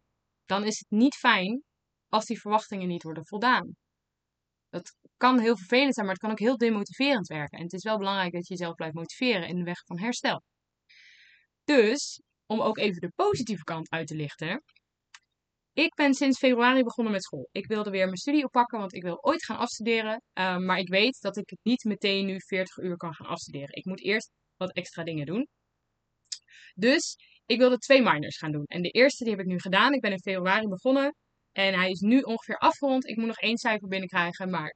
dan 0.45 0.63
is 0.63 0.79
het 0.79 0.89
niet 0.99 1.15
fijn 1.15 1.63
als 2.09 2.25
die 2.25 2.39
verwachtingen 2.39 2.87
niet 2.87 3.03
worden 3.03 3.27
voldaan. 3.27 3.75
Dat 4.69 4.95
kan 5.17 5.39
heel 5.39 5.57
vervelend 5.57 5.93
zijn, 5.93 6.05
maar 6.05 6.15
het 6.15 6.23
kan 6.23 6.31
ook 6.31 6.39
heel 6.39 6.57
demotiverend 6.57 7.27
werken. 7.27 7.57
En 7.57 7.63
het 7.63 7.73
is 7.73 7.83
wel 7.83 7.97
belangrijk 7.97 8.33
dat 8.33 8.47
je 8.47 8.53
jezelf 8.53 8.75
blijft 8.75 8.95
motiveren 8.95 9.47
in 9.47 9.57
de 9.57 9.63
weg 9.63 9.79
van 9.85 9.99
herstel. 9.99 10.41
Dus, 11.63 12.21
om 12.45 12.61
ook 12.61 12.77
even 12.77 13.01
de 13.01 13.11
positieve 13.15 13.63
kant 13.63 13.89
uit 13.89 14.07
te 14.07 14.15
lichten, 14.15 14.63
ik 15.75 15.93
ben 15.95 16.13
sinds 16.13 16.37
februari 16.37 16.83
begonnen 16.83 17.13
met 17.13 17.23
school. 17.23 17.49
Ik 17.51 17.67
wilde 17.67 17.89
weer 17.89 18.05
mijn 18.05 18.17
studie 18.17 18.43
oppakken, 18.43 18.79
want 18.79 18.93
ik 18.93 19.03
wil 19.03 19.23
ooit 19.23 19.45
gaan 19.45 19.57
afstuderen. 19.57 20.21
Ehm, 20.33 20.65
maar 20.65 20.77
ik 20.77 20.89
weet 20.89 21.21
dat 21.21 21.37
ik 21.37 21.57
niet 21.61 21.83
meteen 21.83 22.25
nu 22.25 22.39
40 22.39 22.77
uur 22.77 22.97
kan 22.97 23.13
gaan 23.13 23.27
afstuderen. 23.27 23.75
Ik 23.75 23.85
moet 23.85 24.03
eerst 24.03 24.31
wat 24.57 24.71
extra 24.71 25.03
dingen 25.03 25.25
doen. 25.25 25.47
Dus 26.73 27.15
ik 27.45 27.57
wilde 27.57 27.77
twee 27.77 28.01
minors 28.01 28.37
gaan 28.37 28.51
doen. 28.51 28.65
En 28.65 28.81
de 28.81 28.89
eerste 28.89 29.23
die 29.23 29.33
heb 29.33 29.41
ik 29.41 29.47
nu 29.47 29.59
gedaan. 29.59 29.93
Ik 29.93 30.01
ben 30.01 30.11
in 30.11 30.19
februari 30.19 30.67
begonnen. 30.67 31.15
En 31.51 31.73
hij 31.73 31.89
is 31.89 31.99
nu 31.99 32.21
ongeveer 32.21 32.57
afgerond. 32.57 33.07
Ik 33.07 33.17
moet 33.17 33.27
nog 33.27 33.39
één 33.39 33.57
cijfer 33.57 33.87
binnenkrijgen, 33.87 34.49
maar 34.49 34.75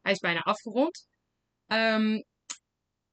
hij 0.00 0.12
is 0.12 0.18
bijna 0.18 0.40
afgerond. 0.40 1.06
Ehm, 1.66 2.20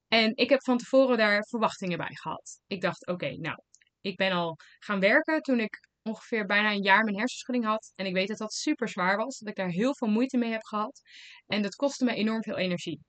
en 0.08 0.36
ik 0.36 0.50
heb 0.50 0.62
van 0.62 0.78
tevoren 0.78 1.16
daar 1.16 1.46
verwachtingen 1.48 1.98
bij 1.98 2.14
gehad. 2.14 2.60
Ik 2.66 2.80
dacht, 2.80 3.06
oké, 3.06 3.36
nou, 3.36 3.62
ik 4.00 4.16
ben 4.16 4.32
al 4.32 4.56
gaan 4.78 5.00
werken 5.00 5.40
toen 5.40 5.60
ik 5.60 5.88
ongeveer 6.02 6.46
bijna 6.46 6.70
een 6.70 6.82
jaar 6.82 7.04
mijn 7.04 7.18
hersenschudding 7.18 7.64
had. 7.64 7.92
En 7.94 8.06
ik 8.06 8.14
weet 8.14 8.28
dat 8.28 8.38
dat 8.38 8.52
super 8.52 8.88
zwaar 8.88 9.16
was. 9.16 9.38
Dat 9.38 9.48
ik 9.48 9.56
daar 9.56 9.68
heel 9.68 9.94
veel 9.94 10.08
moeite 10.08 10.38
mee 10.38 10.50
heb 10.50 10.64
gehad. 10.64 11.00
En 11.46 11.62
dat 11.62 11.74
kostte 11.74 12.04
me 12.04 12.14
enorm 12.14 12.42
veel 12.42 12.56
energie. 12.56 13.00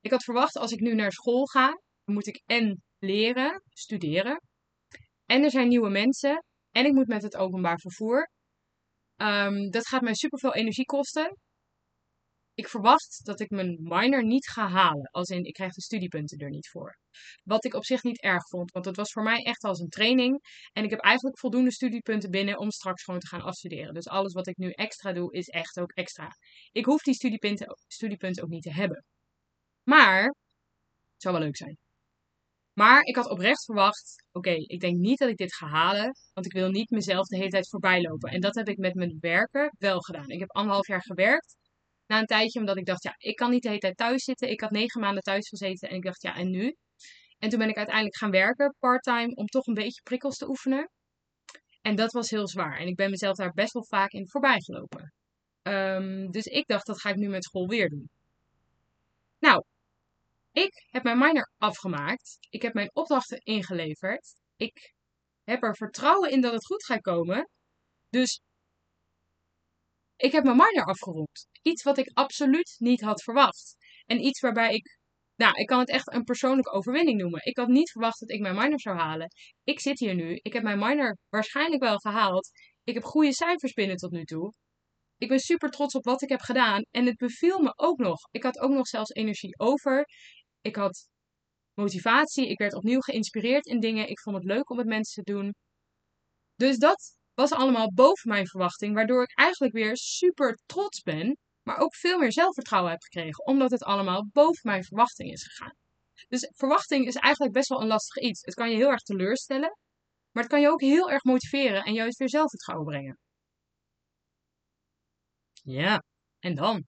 Ik 0.00 0.10
had 0.10 0.24
verwacht 0.24 0.56
als 0.56 0.72
ik 0.72 0.80
nu 0.80 0.94
naar 0.94 1.12
school 1.12 1.46
ga, 1.46 1.80
moet 2.04 2.26
ik 2.26 2.42
en 2.46 2.82
leren, 2.98 3.62
studeren. 3.68 4.40
En 5.26 5.42
er 5.42 5.50
zijn 5.50 5.68
nieuwe 5.68 5.90
mensen. 5.90 6.44
En 6.70 6.86
ik 6.86 6.92
moet 6.92 7.06
met 7.06 7.22
het 7.22 7.36
openbaar 7.36 7.78
vervoer. 7.78 8.30
Um, 9.16 9.70
dat 9.70 9.86
gaat 9.86 10.02
mij 10.02 10.14
super 10.14 10.38
veel 10.38 10.54
energie 10.54 10.84
kosten 10.84 11.38
ik 12.54 12.68
verwacht 12.68 13.20
dat 13.24 13.40
ik 13.40 13.50
mijn 13.50 13.78
minor 13.82 14.24
niet 14.24 14.48
ga 14.48 14.68
halen. 14.68 15.08
Als 15.10 15.28
in, 15.28 15.44
ik 15.44 15.52
krijg 15.52 15.72
de 15.72 15.82
studiepunten 15.82 16.38
er 16.38 16.50
niet 16.50 16.68
voor. 16.68 16.98
Wat 17.42 17.64
ik 17.64 17.74
op 17.74 17.84
zich 17.84 18.02
niet 18.02 18.22
erg 18.22 18.48
vond, 18.48 18.70
want 18.70 18.84
het 18.84 18.96
was 18.96 19.12
voor 19.12 19.22
mij 19.22 19.42
echt 19.42 19.64
als 19.64 19.78
een 19.78 19.88
training. 19.88 20.40
En 20.72 20.84
ik 20.84 20.90
heb 20.90 21.00
eigenlijk 21.00 21.38
voldoende 21.38 21.72
studiepunten 21.72 22.30
binnen 22.30 22.58
om 22.58 22.70
straks 22.70 23.02
gewoon 23.02 23.20
te 23.20 23.26
gaan 23.26 23.42
afstuderen. 23.42 23.94
Dus 23.94 24.08
alles 24.08 24.32
wat 24.32 24.46
ik 24.46 24.56
nu 24.56 24.70
extra 24.70 25.12
doe, 25.12 25.32
is 25.32 25.48
echt 25.48 25.80
ook 25.80 25.92
extra. 25.92 26.28
Ik 26.72 26.84
hoef 26.84 27.02
die 27.02 27.14
studiepunten, 27.14 27.76
studiepunten 27.86 28.42
ook 28.42 28.50
niet 28.50 28.62
te 28.62 28.72
hebben. 28.72 29.04
Maar, 29.82 30.24
het 30.24 31.22
zou 31.22 31.34
wel 31.34 31.44
leuk 31.44 31.56
zijn. 31.56 31.78
Maar 32.72 33.02
ik 33.02 33.16
had 33.16 33.30
oprecht 33.30 33.64
verwacht, 33.64 34.24
oké, 34.32 34.50
ik 34.50 34.80
denk 34.80 34.98
niet 34.98 35.18
dat 35.18 35.28
ik 35.28 35.36
dit 35.36 35.54
ga 35.54 35.66
halen, 35.66 36.16
want 36.32 36.46
ik 36.46 36.52
wil 36.52 36.70
niet 36.70 36.90
mezelf 36.90 37.26
de 37.26 37.36
hele 37.36 37.50
tijd 37.50 37.68
voorbij 37.68 38.00
lopen. 38.00 38.30
En 38.30 38.40
dat 38.40 38.54
heb 38.54 38.68
ik 38.68 38.76
met 38.76 38.94
mijn 38.94 39.16
werken 39.20 39.74
wel 39.78 40.00
gedaan. 40.00 40.28
Ik 40.28 40.40
heb 40.40 40.50
anderhalf 40.50 40.86
jaar 40.86 41.02
gewerkt 41.02 41.56
na 42.06 42.18
een 42.18 42.26
tijdje, 42.26 42.58
omdat 42.58 42.76
ik 42.76 42.86
dacht, 42.86 43.02
ja, 43.02 43.14
ik 43.18 43.36
kan 43.36 43.50
niet 43.50 43.62
de 43.62 43.68
hele 43.68 43.80
tijd 43.80 43.96
thuis 43.96 44.24
zitten. 44.24 44.50
Ik 44.50 44.60
had 44.60 44.70
negen 44.70 45.00
maanden 45.00 45.22
thuis 45.22 45.48
gezeten 45.48 45.88
en 45.88 45.96
ik 45.96 46.02
dacht, 46.02 46.22
ja, 46.22 46.34
en 46.34 46.50
nu? 46.50 46.76
En 47.38 47.48
toen 47.48 47.58
ben 47.58 47.68
ik 47.68 47.76
uiteindelijk 47.76 48.16
gaan 48.16 48.30
werken, 48.30 48.76
parttime, 48.78 49.34
om 49.34 49.46
toch 49.46 49.66
een 49.66 49.74
beetje 49.74 50.02
prikkels 50.02 50.36
te 50.36 50.48
oefenen. 50.48 50.90
En 51.80 51.96
dat 51.96 52.12
was 52.12 52.30
heel 52.30 52.48
zwaar. 52.48 52.78
En 52.78 52.86
ik 52.86 52.96
ben 52.96 53.10
mezelf 53.10 53.36
daar 53.36 53.52
best 53.52 53.72
wel 53.72 53.84
vaak 53.84 54.10
in 54.10 54.28
voorbij 54.28 54.60
gelopen. 54.60 55.12
Um, 55.62 56.30
dus 56.30 56.44
ik 56.44 56.66
dacht, 56.66 56.86
dat 56.86 57.00
ga 57.00 57.10
ik 57.10 57.16
nu 57.16 57.28
met 57.28 57.44
school 57.44 57.66
weer 57.66 57.88
doen. 57.88 58.10
Nou, 59.38 59.64
ik 60.52 60.84
heb 60.90 61.02
mijn 61.02 61.18
minor 61.18 61.50
afgemaakt. 61.58 62.36
Ik 62.50 62.62
heb 62.62 62.74
mijn 62.74 62.90
opdrachten 62.92 63.38
ingeleverd. 63.38 64.34
Ik 64.56 64.94
heb 65.44 65.62
er 65.62 65.76
vertrouwen 65.76 66.30
in 66.30 66.40
dat 66.40 66.52
het 66.52 66.66
goed 66.66 66.84
gaat 66.84 67.00
komen. 67.00 67.48
Dus 68.08 68.40
ik 70.16 70.32
heb 70.32 70.44
mijn 70.44 70.56
minor 70.56 70.84
afgerond. 70.84 71.46
Iets 71.62 71.82
wat 71.82 71.98
ik 71.98 72.10
absoluut 72.12 72.74
niet 72.78 73.00
had 73.00 73.22
verwacht. 73.22 73.76
En 74.06 74.24
iets 74.24 74.40
waarbij 74.40 74.74
ik, 74.74 74.98
nou, 75.36 75.54
ik 75.54 75.66
kan 75.66 75.78
het 75.78 75.88
echt 75.88 76.12
een 76.12 76.24
persoonlijke 76.24 76.70
overwinning 76.70 77.20
noemen. 77.20 77.40
Ik 77.44 77.56
had 77.56 77.68
niet 77.68 77.90
verwacht 77.90 78.20
dat 78.20 78.30
ik 78.30 78.40
mijn 78.40 78.54
minor 78.54 78.80
zou 78.80 78.96
halen. 78.96 79.28
Ik 79.64 79.80
zit 79.80 79.98
hier 79.98 80.14
nu. 80.14 80.38
Ik 80.42 80.52
heb 80.52 80.62
mijn 80.62 80.78
minor 80.78 81.16
waarschijnlijk 81.28 81.82
wel 81.82 81.98
gehaald. 81.98 82.50
Ik 82.84 82.94
heb 82.94 83.02
goede 83.02 83.32
cijfers 83.32 83.72
binnen 83.72 83.96
tot 83.96 84.10
nu 84.10 84.24
toe. 84.24 84.52
Ik 85.18 85.28
ben 85.28 85.38
super 85.38 85.70
trots 85.70 85.94
op 85.94 86.04
wat 86.04 86.22
ik 86.22 86.28
heb 86.28 86.40
gedaan. 86.40 86.82
En 86.90 87.06
het 87.06 87.16
beviel 87.16 87.58
me 87.58 87.72
ook 87.76 87.98
nog. 87.98 88.18
Ik 88.30 88.42
had 88.42 88.58
ook 88.58 88.70
nog 88.70 88.86
zelfs 88.86 89.10
energie 89.10 89.58
over. 89.58 90.04
Ik 90.60 90.76
had 90.76 91.08
motivatie. 91.74 92.48
Ik 92.48 92.58
werd 92.58 92.74
opnieuw 92.74 93.00
geïnspireerd 93.00 93.66
in 93.66 93.80
dingen. 93.80 94.08
Ik 94.08 94.20
vond 94.20 94.36
het 94.36 94.44
leuk 94.44 94.70
om 94.70 94.76
met 94.76 94.86
mensen 94.86 95.24
te 95.24 95.32
doen. 95.32 95.54
Dus 96.54 96.78
dat 96.78 97.16
was 97.34 97.52
allemaal 97.52 97.92
boven 97.92 98.30
mijn 98.30 98.46
verwachting, 98.46 98.94
waardoor 98.94 99.22
ik 99.22 99.38
eigenlijk 99.38 99.74
weer 99.74 99.96
super 99.96 100.58
trots 100.66 101.02
ben, 101.02 101.38
maar 101.62 101.78
ook 101.78 101.94
veel 101.94 102.18
meer 102.18 102.32
zelfvertrouwen 102.32 102.90
heb 102.90 103.02
gekregen, 103.02 103.46
omdat 103.46 103.70
het 103.70 103.82
allemaal 103.82 104.26
boven 104.32 104.60
mijn 104.62 104.84
verwachting 104.84 105.32
is 105.32 105.44
gegaan. 105.46 105.76
Dus 106.28 106.50
verwachting 106.54 107.06
is 107.06 107.14
eigenlijk 107.14 107.54
best 107.54 107.68
wel 107.68 107.80
een 107.80 107.86
lastig 107.86 108.22
iets. 108.22 108.40
Het 108.44 108.54
kan 108.54 108.70
je 108.70 108.76
heel 108.76 108.90
erg 108.90 109.02
teleurstellen, 109.02 109.78
maar 110.30 110.42
het 110.42 110.52
kan 110.52 110.60
je 110.60 110.68
ook 110.68 110.80
heel 110.80 111.10
erg 111.10 111.24
motiveren 111.24 111.82
en 111.82 111.92
juist 111.92 112.18
weer 112.18 112.28
zelf 112.28 112.50
het 112.50 112.64
gauw 112.64 112.84
brengen. 112.84 113.18
Ja, 115.62 116.02
en 116.38 116.54
dan? 116.54 116.86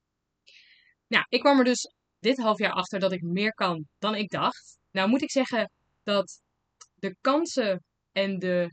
Nou, 1.07 1.25
ik 1.29 1.41
kwam 1.41 1.59
er 1.59 1.65
dus 1.65 1.95
dit 2.19 2.39
half 2.39 2.59
jaar 2.59 2.73
achter 2.73 3.01
dat 3.01 3.13
ik 3.13 3.23
meer 3.23 3.55
kan 3.55 3.87
dan 3.99 4.15
ik 4.15 4.31
dacht. 4.31 4.79
Nou 4.91 5.09
moet 5.09 5.23
ik 5.23 5.31
zeggen 5.31 5.71
dat 6.03 6.41
de 6.95 7.17
kansen 7.21 7.85
en 8.13 8.39
de 8.39 8.71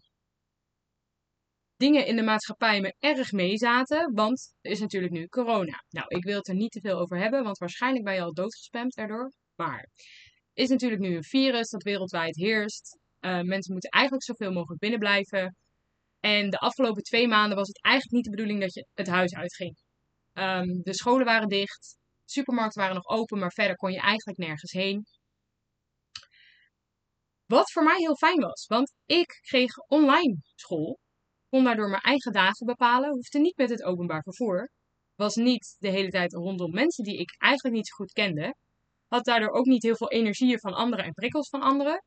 dingen 1.84 2.06
in 2.06 2.16
de 2.16 2.24
maatschappij 2.24 2.82
me 2.82 2.96
erg 3.00 3.32
meezaten, 3.32 4.14
want 4.14 4.54
er 4.62 4.72
is 4.72 4.80
natuurlijk 4.80 5.14
nu 5.14 5.28
corona. 5.28 5.84
Nou, 5.90 6.08
ik 6.08 6.24
wil 6.24 6.38
het 6.38 6.48
er 6.48 6.56
niet 6.56 6.72
te 6.72 6.80
veel 6.80 7.00
over 7.00 7.18
hebben, 7.18 7.44
want 7.44 7.58
waarschijnlijk 7.58 8.06
ben 8.06 8.14
je 8.14 8.22
al 8.22 8.34
doodgespamd 8.34 8.96
daardoor. 8.96 9.32
Maar 9.56 9.90
is 10.54 10.70
natuurlijk 10.70 11.02
nu 11.02 11.16
een 11.16 11.24
virus 11.24 11.70
dat 11.70 11.84
wereldwijd 11.84 12.36
heerst. 12.36 13.00
Uh, 13.20 13.42
mensen 13.42 13.72
moeten 13.72 13.90
eigenlijk 13.90 14.24
zoveel 14.24 14.52
mogelijk 14.52 14.80
binnen 14.80 15.00
blijven. 15.00 15.56
En 16.20 16.50
de 16.50 16.58
afgelopen 16.58 17.04
twee 17.04 17.28
maanden 17.28 17.58
was 17.58 17.68
het 17.68 17.84
eigenlijk 17.84 18.16
niet 18.16 18.24
de 18.24 18.30
bedoeling 18.30 18.60
dat 18.60 18.74
je 18.74 18.88
het 18.94 19.08
huis 19.08 19.34
uitging. 19.34 19.78
Um, 20.34 20.82
de 20.82 20.94
scholen 20.94 21.26
waren 21.26 21.48
dicht, 21.48 21.98
supermarkten 22.26 22.82
waren 22.82 22.96
nog 22.96 23.08
open, 23.08 23.40
maar 23.40 23.52
verder 23.52 23.76
kon 23.76 23.92
je 23.92 24.00
eigenlijk 24.00 24.38
nergens 24.38 24.72
heen. 24.72 25.06
Wat 27.46 27.72
voor 27.72 27.84
mij 27.84 27.98
heel 27.98 28.16
fijn 28.16 28.40
was, 28.40 28.66
want 28.68 28.94
ik 29.06 29.40
kreeg 29.42 29.78
online 29.78 30.38
school, 30.56 31.00
kon 31.54 31.64
daardoor 31.64 31.90
mijn 31.90 32.02
eigen 32.02 32.32
dagen 32.32 32.66
bepalen, 32.66 33.10
hoefde 33.10 33.40
niet 33.40 33.58
met 33.58 33.70
het 33.70 33.84
openbaar 33.84 34.22
vervoer, 34.22 34.70
was 35.16 35.36
niet 35.36 35.76
de 35.80 35.90
hele 35.90 36.10
tijd 36.10 36.34
rondom 36.34 36.72
mensen 36.72 37.04
die 37.04 37.18
ik 37.18 37.36
eigenlijk 37.38 37.76
niet 37.76 37.88
zo 37.88 37.96
goed 37.96 38.12
kende, 38.12 38.56
had 39.08 39.26
daardoor 39.26 39.50
ook 39.50 39.66
niet 39.66 39.84
heel 39.84 39.96
veel 39.96 40.12
energieën 40.12 40.60
van 40.60 40.74
anderen 40.74 41.06
en 41.06 41.14
prikkels 41.14 41.50
van 41.50 41.62
anderen. 41.62 42.04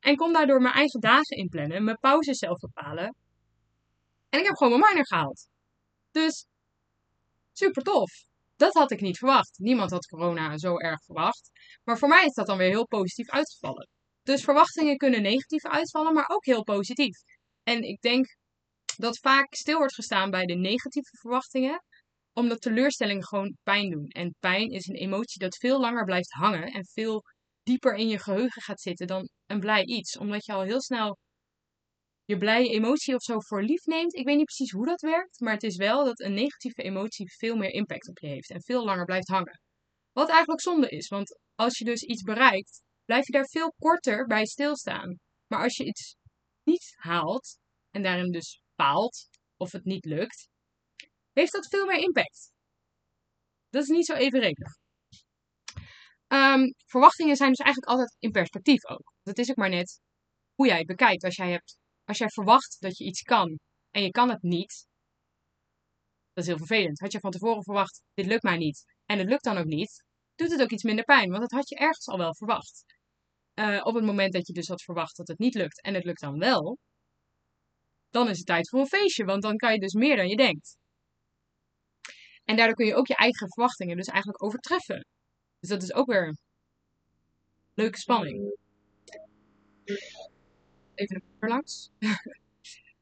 En 0.00 0.16
kon 0.16 0.32
daardoor 0.32 0.60
mijn 0.60 0.74
eigen 0.74 1.00
dagen 1.00 1.36
inplannen, 1.36 1.84
mijn 1.84 1.96
pauzes 1.96 2.38
zelf 2.38 2.58
bepalen. 2.58 3.14
En 4.28 4.40
ik 4.40 4.46
heb 4.46 4.56
gewoon 4.56 4.78
mijn 4.78 4.92
minor 4.92 5.06
gehaald. 5.06 5.48
Dus 6.10 6.46
super 7.52 7.82
tof. 7.82 8.10
Dat 8.56 8.74
had 8.74 8.90
ik 8.90 9.00
niet 9.00 9.18
verwacht. 9.18 9.58
Niemand 9.58 9.90
had 9.90 10.06
corona 10.06 10.58
zo 10.58 10.78
erg 10.78 11.04
verwacht. 11.04 11.50
Maar 11.84 11.98
voor 11.98 12.08
mij 12.08 12.24
is 12.24 12.34
dat 12.34 12.46
dan 12.46 12.58
weer 12.58 12.68
heel 12.68 12.86
positief 12.86 13.30
uitgevallen. 13.30 13.88
Dus 14.22 14.44
verwachtingen 14.44 14.96
kunnen 14.96 15.22
negatief 15.22 15.64
uitvallen, 15.64 16.14
maar 16.14 16.28
ook 16.28 16.44
heel 16.44 16.62
positief. 16.62 17.18
En 17.68 17.82
ik 17.82 18.00
denk 18.00 18.26
dat 18.96 19.18
vaak 19.18 19.54
stil 19.54 19.78
wordt 19.78 19.94
gestaan 19.94 20.30
bij 20.30 20.44
de 20.44 20.54
negatieve 20.54 21.16
verwachtingen, 21.20 21.82
omdat 22.32 22.60
teleurstellingen 22.60 23.24
gewoon 23.24 23.56
pijn 23.62 23.90
doen. 23.90 24.06
En 24.08 24.34
pijn 24.38 24.70
is 24.70 24.86
een 24.86 24.94
emotie 24.94 25.40
dat 25.40 25.56
veel 25.56 25.80
langer 25.80 26.04
blijft 26.04 26.32
hangen 26.32 26.72
en 26.72 26.84
veel 26.84 27.22
dieper 27.62 27.94
in 27.94 28.08
je 28.08 28.18
geheugen 28.18 28.62
gaat 28.62 28.80
zitten 28.80 29.06
dan 29.06 29.28
een 29.46 29.60
blij 29.60 29.84
iets. 29.84 30.18
Omdat 30.18 30.44
je 30.44 30.52
al 30.52 30.62
heel 30.62 30.80
snel 30.80 31.18
je 32.24 32.36
blije 32.36 32.68
emotie 32.68 33.14
of 33.14 33.22
zo 33.22 33.40
voor 33.40 33.62
lief 33.62 33.84
neemt. 33.84 34.14
Ik 34.14 34.26
weet 34.26 34.36
niet 34.36 34.44
precies 34.44 34.70
hoe 34.70 34.86
dat 34.86 35.00
werkt, 35.00 35.40
maar 35.40 35.52
het 35.52 35.62
is 35.62 35.76
wel 35.76 36.04
dat 36.04 36.20
een 36.20 36.34
negatieve 36.34 36.82
emotie 36.82 37.32
veel 37.32 37.56
meer 37.56 37.70
impact 37.70 38.08
op 38.08 38.18
je 38.18 38.26
heeft 38.26 38.50
en 38.50 38.62
veel 38.62 38.84
langer 38.84 39.04
blijft 39.04 39.28
hangen. 39.28 39.60
Wat 40.12 40.28
eigenlijk 40.28 40.60
zonde 40.60 40.88
is, 40.88 41.08
want 41.08 41.38
als 41.54 41.78
je 41.78 41.84
dus 41.84 42.02
iets 42.02 42.22
bereikt, 42.22 42.82
blijf 43.04 43.26
je 43.26 43.32
daar 43.32 43.48
veel 43.48 43.74
korter 43.78 44.26
bij 44.26 44.46
stilstaan. 44.46 45.18
Maar 45.46 45.62
als 45.62 45.76
je 45.76 45.84
iets 45.84 46.16
niet 46.66 46.94
haalt 46.96 47.58
en 47.90 48.02
daarin 48.02 48.30
dus 48.30 48.60
faalt 48.74 49.28
of 49.56 49.72
het 49.72 49.84
niet 49.84 50.04
lukt, 50.04 50.48
heeft 51.32 51.52
dat 51.52 51.68
veel 51.68 51.86
meer 51.86 51.98
impact. 51.98 52.52
Dat 53.68 53.82
is 53.82 53.88
niet 53.88 54.06
zo 54.06 54.14
evenredig. 54.14 54.68
Um, 56.28 56.74
verwachtingen 56.86 57.36
zijn 57.36 57.50
dus 57.50 57.58
eigenlijk 57.58 57.90
altijd 57.90 58.16
in 58.18 58.30
perspectief 58.30 58.84
ook. 58.84 59.12
Het 59.22 59.38
is 59.38 59.50
ook 59.50 59.56
maar 59.56 59.68
net 59.68 60.00
hoe 60.54 60.66
jij 60.66 60.78
het 60.78 60.86
bekijkt. 60.86 61.24
Als 61.24 61.36
jij, 61.36 61.50
hebt, 61.50 61.76
als 62.04 62.18
jij 62.18 62.28
verwacht 62.28 62.76
dat 62.80 62.96
je 62.98 63.04
iets 63.04 63.22
kan 63.22 63.58
en 63.90 64.02
je 64.02 64.10
kan 64.10 64.28
het 64.28 64.42
niet, 64.42 64.86
dat 66.32 66.44
is 66.44 66.46
heel 66.46 66.66
vervelend. 66.66 67.00
Had 67.00 67.12
je 67.12 67.20
van 67.20 67.30
tevoren 67.30 67.62
verwacht, 67.62 68.02
dit 68.14 68.26
lukt 68.26 68.42
mij 68.42 68.56
niet, 68.56 68.84
en 69.04 69.18
het 69.18 69.28
lukt 69.28 69.44
dan 69.44 69.56
ook 69.56 69.64
niet, 69.64 70.04
doet 70.34 70.50
het 70.50 70.62
ook 70.62 70.70
iets 70.70 70.82
minder 70.82 71.04
pijn, 71.04 71.28
want 71.30 71.40
dat 71.40 71.50
had 71.50 71.68
je 71.68 71.76
ergens 71.76 72.08
al 72.08 72.18
wel 72.18 72.34
verwacht. 72.34 72.84
Uh, 73.58 73.80
op 73.82 73.94
het 73.94 74.04
moment 74.04 74.32
dat 74.32 74.46
je 74.46 74.52
dus 74.52 74.68
had 74.68 74.82
verwacht 74.82 75.16
dat 75.16 75.28
het 75.28 75.38
niet 75.38 75.54
lukt 75.54 75.82
en 75.82 75.94
het 75.94 76.04
lukt 76.04 76.20
dan 76.20 76.38
wel, 76.38 76.78
dan 78.10 78.28
is 78.28 78.36
het 78.36 78.46
tijd 78.46 78.68
voor 78.68 78.80
een 78.80 78.86
feestje, 78.86 79.24
want 79.24 79.42
dan 79.42 79.56
kan 79.56 79.72
je 79.72 79.78
dus 79.78 79.92
meer 79.92 80.16
dan 80.16 80.28
je 80.28 80.36
denkt. 80.36 80.76
En 82.44 82.56
daardoor 82.56 82.74
kun 82.74 82.86
je 82.86 82.94
ook 82.94 83.06
je 83.06 83.16
eigen 83.16 83.48
verwachtingen 83.48 83.96
dus 83.96 84.06
eigenlijk 84.06 84.42
overtreffen. 84.42 85.06
Dus 85.60 85.68
dat 85.68 85.82
is 85.82 85.92
ook 85.92 86.06
weer 86.06 86.26
een 86.26 86.38
leuke 87.74 87.98
spanning. 87.98 88.58
Even 90.94 91.22
er 91.38 91.48
langs. 91.48 91.90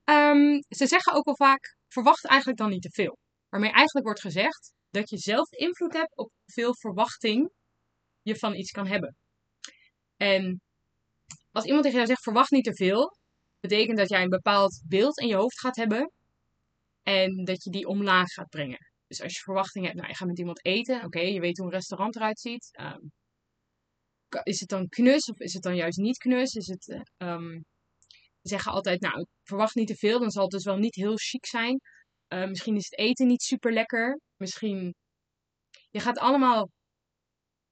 um, 0.05 0.63
ze 0.79 0.87
zeggen 0.87 1.13
ook 1.13 1.25
wel 1.25 1.37
vaak, 1.37 1.77
verwacht 1.89 2.27
eigenlijk 2.27 2.59
dan 2.59 2.71
niet 2.71 2.83
te 2.83 2.91
veel. 2.91 3.19
Waarmee 3.49 3.71
eigenlijk 3.71 4.07
wordt 4.07 4.21
gezegd 4.21 4.73
dat 4.91 5.11
je 5.11 5.19
zelf 5.19 5.51
invloed 5.51 5.93
hebt 5.93 6.17
op 6.17 6.31
hoeveel 6.45 6.75
verwachting 6.75 7.51
je 8.23 8.37
van 8.37 8.55
iets 8.55 8.71
kan 8.71 8.87
hebben. 8.87 9.17
En 10.17 10.61
als 11.51 11.65
iemand 11.65 11.83
tegen 11.83 11.99
jou 11.99 12.09
zegt, 12.09 12.23
verwacht 12.23 12.51
niet 12.51 12.65
te 12.65 12.75
veel, 12.75 13.17
betekent 13.61 13.99
dat 13.99 14.09
jij 14.09 14.23
een 14.23 14.29
bepaald 14.29 14.83
beeld 14.89 15.19
in 15.19 15.27
je 15.27 15.35
hoofd 15.35 15.61
gaat 15.61 15.77
hebben 15.77 16.13
en 17.03 17.45
dat 17.45 17.65
je 17.65 17.71
die 17.71 17.87
omlaag 17.87 18.29
gaat 18.29 18.49
brengen. 18.49 18.79
Dus 19.07 19.23
als 19.23 19.35
je 19.35 19.41
verwachting 19.41 19.85
hebt, 19.85 19.97
nou, 19.97 20.09
je 20.09 20.15
gaat 20.15 20.29
met 20.29 20.39
iemand 20.39 20.65
eten, 20.65 21.05
oké, 21.05 21.21
je 21.21 21.41
weet 21.41 21.59
hoe 21.59 21.67
een 21.67 21.73
restaurant 21.73 22.17
eruit 22.17 22.41
ziet. 22.41 22.71
Um, 22.81 23.13
is 24.43 24.61
het 24.61 24.69
dan 24.69 24.89
knus 24.89 25.29
of 25.29 25.39
is 25.39 25.53
het 25.53 25.63
dan 25.63 25.77
juist 25.77 25.99
niet 25.99 26.19
knus? 26.19 26.55
Is 26.55 26.67
het, 26.67 27.05
um, 27.17 27.65
we 28.41 28.49
zeggen 28.49 28.73
altijd, 28.73 29.01
nou, 29.01 29.27
verwacht 29.43 29.75
niet 29.75 29.87
te 29.87 29.97
veel, 29.97 30.19
dan 30.19 30.31
zal 30.31 30.43
het 30.43 30.53
dus 30.53 30.65
wel 30.65 30.77
niet 30.77 30.95
heel 30.95 31.17
chic 31.17 31.47
zijn. 31.47 31.81
Uh, 32.29 32.49
misschien 32.49 32.77
is 32.77 32.85
het 32.91 32.99
eten 32.99 33.27
niet 33.27 33.43
super 33.43 33.73
lekker. 33.73 34.21
Misschien, 34.37 34.95
je 35.91 36.01
gaat 36.01 36.19
allemaal 36.19 36.71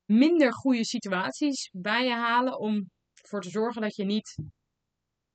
minder 0.04 0.52
goede 0.52 0.84
situaties 0.84 1.68
bij 1.72 2.04
je 2.04 2.14
halen 2.14 2.58
om 2.58 2.90
ervoor 3.22 3.40
te 3.40 3.50
zorgen 3.50 3.82
dat 3.82 3.96
je 3.96 4.04
niet 4.04 4.36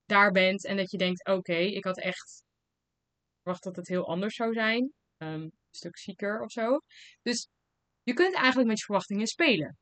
daar 0.06 0.32
bent 0.32 0.66
en 0.66 0.78
dat 0.78 0.92
je 0.92 0.98
denkt, 0.98 1.28
oké, 1.28 1.56
ik 1.56 1.84
had 1.84 2.00
echt 2.00 2.44
verwacht 3.42 3.64
dat 3.64 3.76
het 3.76 3.88
heel 3.88 4.08
anders 4.08 4.36
zou 4.36 4.54
zijn. 4.54 4.94
Um, 5.18 5.42
een 5.42 5.52
stuk 5.72 5.98
zieker 5.98 6.42
of 6.42 6.52
zo. 6.52 6.80
Dus 7.22 7.48
je 8.04 8.14
kunt 8.14 8.36
eigenlijk 8.36 8.68
met 8.68 8.78
je 8.78 8.86
verwachtingen 8.86 9.28
spelen. 9.28 9.78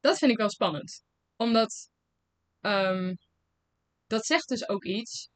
Dat 0.00 0.18
vind 0.18 0.30
ik 0.30 0.36
wel 0.36 0.50
spannend. 0.50 1.02
Omdat 1.36 1.90
um, 2.60 3.16
dat 4.06 4.26
zegt 4.26 4.48
dus 4.48 4.68
ook 4.68 4.84
iets 4.84 5.28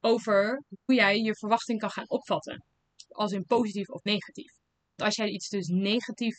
over 0.00 0.62
hoe 0.84 0.94
jij 0.94 1.16
je 1.16 1.36
verwachting 1.36 1.80
kan 1.80 1.90
gaan 1.90 2.08
opvatten. 2.08 2.64
Als 3.08 3.32
in 3.32 3.44
positief 3.44 3.88
of 3.88 4.02
negatief. 4.02 4.57
Als 5.02 5.16
jij 5.16 5.28
iets 5.28 5.48
dus 5.48 5.66
negatief 5.66 6.36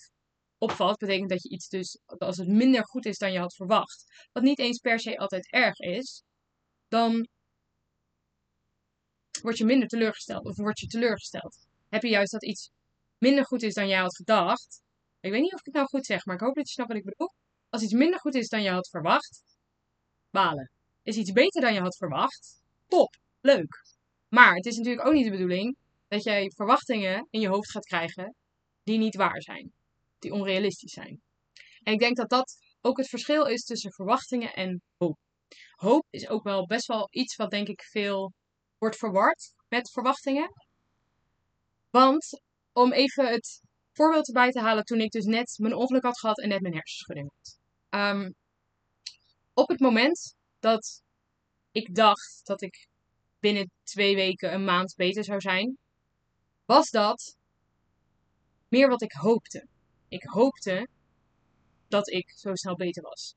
opvalt, 0.57 0.97
betekent 0.97 1.29
dat 1.29 1.43
je 1.43 1.49
iets 1.49 1.67
dus, 1.67 1.99
als 2.05 2.37
het 2.37 2.47
minder 2.47 2.85
goed 2.85 3.05
is 3.05 3.17
dan 3.17 3.31
je 3.31 3.39
had 3.39 3.55
verwacht, 3.55 4.27
wat 4.31 4.43
niet 4.43 4.59
eens 4.59 4.79
per 4.79 4.99
se 4.99 5.17
altijd 5.17 5.51
erg 5.51 5.79
is, 5.79 6.23
dan 6.87 7.27
word 9.41 9.57
je 9.57 9.65
minder 9.65 9.87
teleurgesteld 9.87 10.45
of 10.45 10.55
word 10.55 10.79
je 10.79 10.87
teleurgesteld. 10.87 11.67
Heb 11.89 12.01
je 12.01 12.09
juist 12.09 12.31
dat 12.31 12.43
iets 12.45 12.71
minder 13.17 13.45
goed 13.45 13.63
is 13.63 13.73
dan 13.73 13.87
jij 13.87 13.99
had 13.99 14.15
gedacht. 14.15 14.81
Ik 15.19 15.31
weet 15.31 15.41
niet 15.41 15.53
of 15.53 15.59
ik 15.59 15.65
het 15.65 15.75
nou 15.75 15.87
goed 15.87 16.05
zeg, 16.05 16.25
maar 16.25 16.35
ik 16.35 16.41
hoop 16.41 16.55
dat 16.55 16.67
je 16.67 16.73
snapt 16.73 16.89
wat 16.89 16.97
ik 16.97 17.05
bedoel. 17.05 17.33
Als 17.69 17.81
iets 17.81 17.93
minder 17.93 18.19
goed 18.19 18.35
is 18.35 18.47
dan 18.47 18.61
je 18.61 18.69
had 18.69 18.89
verwacht, 18.89 19.43
balen. 20.29 20.71
Is 21.03 21.17
iets 21.17 21.31
beter 21.31 21.61
dan 21.61 21.73
je 21.73 21.79
had 21.79 21.95
verwacht, 21.95 22.63
top, 22.87 23.15
leuk. 23.41 23.83
Maar 24.27 24.55
het 24.55 24.65
is 24.65 24.77
natuurlijk 24.77 25.07
ook 25.07 25.13
niet 25.13 25.25
de 25.25 25.31
bedoeling 25.31 25.77
dat 26.07 26.23
jij 26.23 26.51
verwachtingen 26.55 27.27
in 27.29 27.39
je 27.39 27.47
hoofd 27.47 27.71
gaat 27.71 27.85
krijgen 27.85 28.35
die 28.89 28.97
niet 28.97 29.15
waar 29.15 29.41
zijn, 29.41 29.73
die 30.19 30.33
onrealistisch 30.33 30.93
zijn. 30.93 31.21
En 31.83 31.93
ik 31.93 31.99
denk 31.99 32.15
dat 32.15 32.29
dat 32.29 32.57
ook 32.81 32.97
het 32.97 33.09
verschil 33.09 33.45
is 33.45 33.63
tussen 33.63 33.91
verwachtingen 33.91 34.53
en 34.53 34.81
hoop. 34.97 35.17
Hoop 35.71 36.05
is 36.09 36.27
ook 36.27 36.43
wel 36.43 36.65
best 36.65 36.85
wel 36.85 37.07
iets 37.09 37.35
wat 37.35 37.51
denk 37.51 37.67
ik 37.67 37.81
veel 37.81 38.33
wordt 38.77 38.97
verward 38.97 39.53
met 39.67 39.91
verwachtingen. 39.91 40.49
Want 41.89 42.41
om 42.73 42.91
even 42.93 43.27
het 43.27 43.61
voorbeeld 43.91 44.27
erbij 44.27 44.51
te 44.51 44.59
halen 44.59 44.83
toen 44.83 44.99
ik 44.99 45.11
dus 45.11 45.25
net 45.25 45.57
mijn 45.57 45.75
ongeluk 45.75 46.03
had 46.03 46.19
gehad 46.19 46.39
en 46.39 46.49
net 46.49 46.61
mijn 46.61 46.73
hersenschudding 46.73 47.31
had. 47.35 47.57
Um, 48.01 48.35
op 49.53 49.67
het 49.67 49.79
moment 49.79 50.35
dat 50.59 51.01
ik 51.71 51.95
dacht 51.95 52.41
dat 52.43 52.61
ik 52.61 52.87
binnen 53.39 53.71
twee 53.83 54.15
weken, 54.15 54.53
een 54.53 54.63
maand 54.63 54.95
beter 54.95 55.23
zou 55.23 55.39
zijn, 55.39 55.77
was 56.65 56.89
dat 56.89 57.37
meer 58.69 58.89
wat 58.89 59.01
ik 59.01 59.11
hoopte. 59.11 59.67
Ik 60.07 60.23
hoopte 60.23 60.87
dat 61.87 62.09
ik 62.09 62.29
zo 62.29 62.55
snel 62.55 62.75
beter 62.75 63.03
was. 63.03 63.35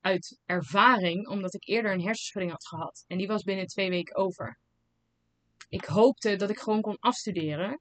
Uit 0.00 0.38
ervaring, 0.44 1.28
omdat 1.28 1.54
ik 1.54 1.68
eerder 1.68 1.92
een 1.92 2.02
hersenschudding 2.02 2.52
had 2.52 2.66
gehad. 2.66 3.04
En 3.06 3.18
die 3.18 3.26
was 3.26 3.42
binnen 3.42 3.66
twee 3.66 3.90
weken 3.90 4.16
over. 4.16 4.58
Ik 5.68 5.84
hoopte 5.84 6.36
dat 6.36 6.50
ik 6.50 6.58
gewoon 6.58 6.80
kon 6.80 6.98
afstuderen. 6.98 7.80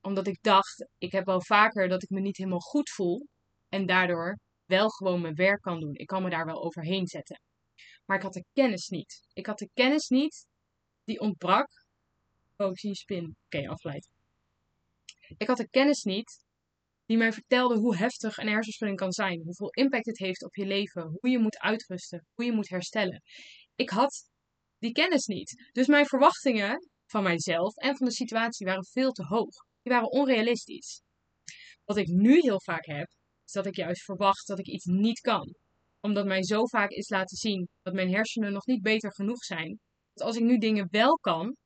Omdat 0.00 0.26
ik 0.26 0.42
dacht, 0.42 0.88
ik 0.98 1.12
heb 1.12 1.24
wel 1.24 1.42
vaker 1.42 1.88
dat 1.88 2.02
ik 2.02 2.10
me 2.10 2.20
niet 2.20 2.36
helemaal 2.36 2.60
goed 2.60 2.90
voel. 2.90 3.26
En 3.68 3.86
daardoor 3.86 4.38
wel 4.64 4.88
gewoon 4.88 5.20
mijn 5.20 5.34
werk 5.34 5.60
kan 5.60 5.80
doen. 5.80 5.94
Ik 5.94 6.06
kan 6.06 6.22
me 6.22 6.30
daar 6.30 6.46
wel 6.46 6.64
overheen 6.64 7.06
zetten. 7.06 7.40
Maar 8.04 8.16
ik 8.16 8.22
had 8.22 8.32
de 8.32 8.44
kennis 8.52 8.88
niet. 8.88 9.20
Ik 9.32 9.46
had 9.46 9.58
de 9.58 9.70
kennis 9.74 10.08
niet 10.08 10.46
die 11.04 11.20
ontbrak. 11.20 11.68
Oh, 12.56 12.70
ik 12.70 12.78
zie 12.78 12.90
een 12.90 12.96
spin. 12.96 13.36
Oké, 13.44 13.68
afleid. 13.68 14.08
Ik 15.36 15.46
had 15.46 15.56
de 15.56 15.68
kennis 15.68 16.02
niet 16.02 16.44
die 17.06 17.16
mij 17.16 17.32
vertelde 17.32 17.76
hoe 17.76 17.96
heftig 17.96 18.36
een 18.36 18.48
hersenschudding 18.48 19.00
kan 19.00 19.12
zijn. 19.12 19.42
Hoeveel 19.44 19.70
impact 19.70 20.06
het 20.06 20.18
heeft 20.18 20.44
op 20.44 20.54
je 20.54 20.66
leven. 20.66 21.16
Hoe 21.20 21.30
je 21.30 21.38
moet 21.38 21.58
uitrusten. 21.58 22.26
Hoe 22.34 22.44
je 22.44 22.52
moet 22.52 22.68
herstellen. 22.68 23.22
Ik 23.74 23.90
had 23.90 24.30
die 24.78 24.92
kennis 24.92 25.26
niet. 25.26 25.70
Dus 25.72 25.86
mijn 25.86 26.06
verwachtingen 26.06 26.88
van 27.06 27.22
mijzelf 27.22 27.76
en 27.76 27.96
van 27.96 28.06
de 28.06 28.12
situatie 28.12 28.66
waren 28.66 28.84
veel 28.84 29.12
te 29.12 29.24
hoog. 29.24 29.54
Die 29.82 29.92
waren 29.92 30.10
onrealistisch. 30.10 31.02
Wat 31.84 31.96
ik 31.96 32.06
nu 32.06 32.40
heel 32.40 32.60
vaak 32.60 32.86
heb, 32.86 33.06
is 33.44 33.52
dat 33.52 33.66
ik 33.66 33.76
juist 33.76 34.04
verwacht 34.04 34.46
dat 34.46 34.58
ik 34.58 34.66
iets 34.66 34.84
niet 34.84 35.20
kan. 35.20 35.54
Omdat 36.00 36.26
mij 36.26 36.44
zo 36.44 36.66
vaak 36.66 36.90
is 36.90 37.08
laten 37.08 37.36
zien 37.36 37.68
dat 37.82 37.94
mijn 37.94 38.10
hersenen 38.10 38.52
nog 38.52 38.66
niet 38.66 38.82
beter 38.82 39.12
genoeg 39.12 39.44
zijn. 39.44 39.78
Dat 40.12 40.26
als 40.26 40.36
ik 40.36 40.42
nu 40.42 40.58
dingen 40.58 40.88
wel 40.90 41.14
kan, 41.14 41.56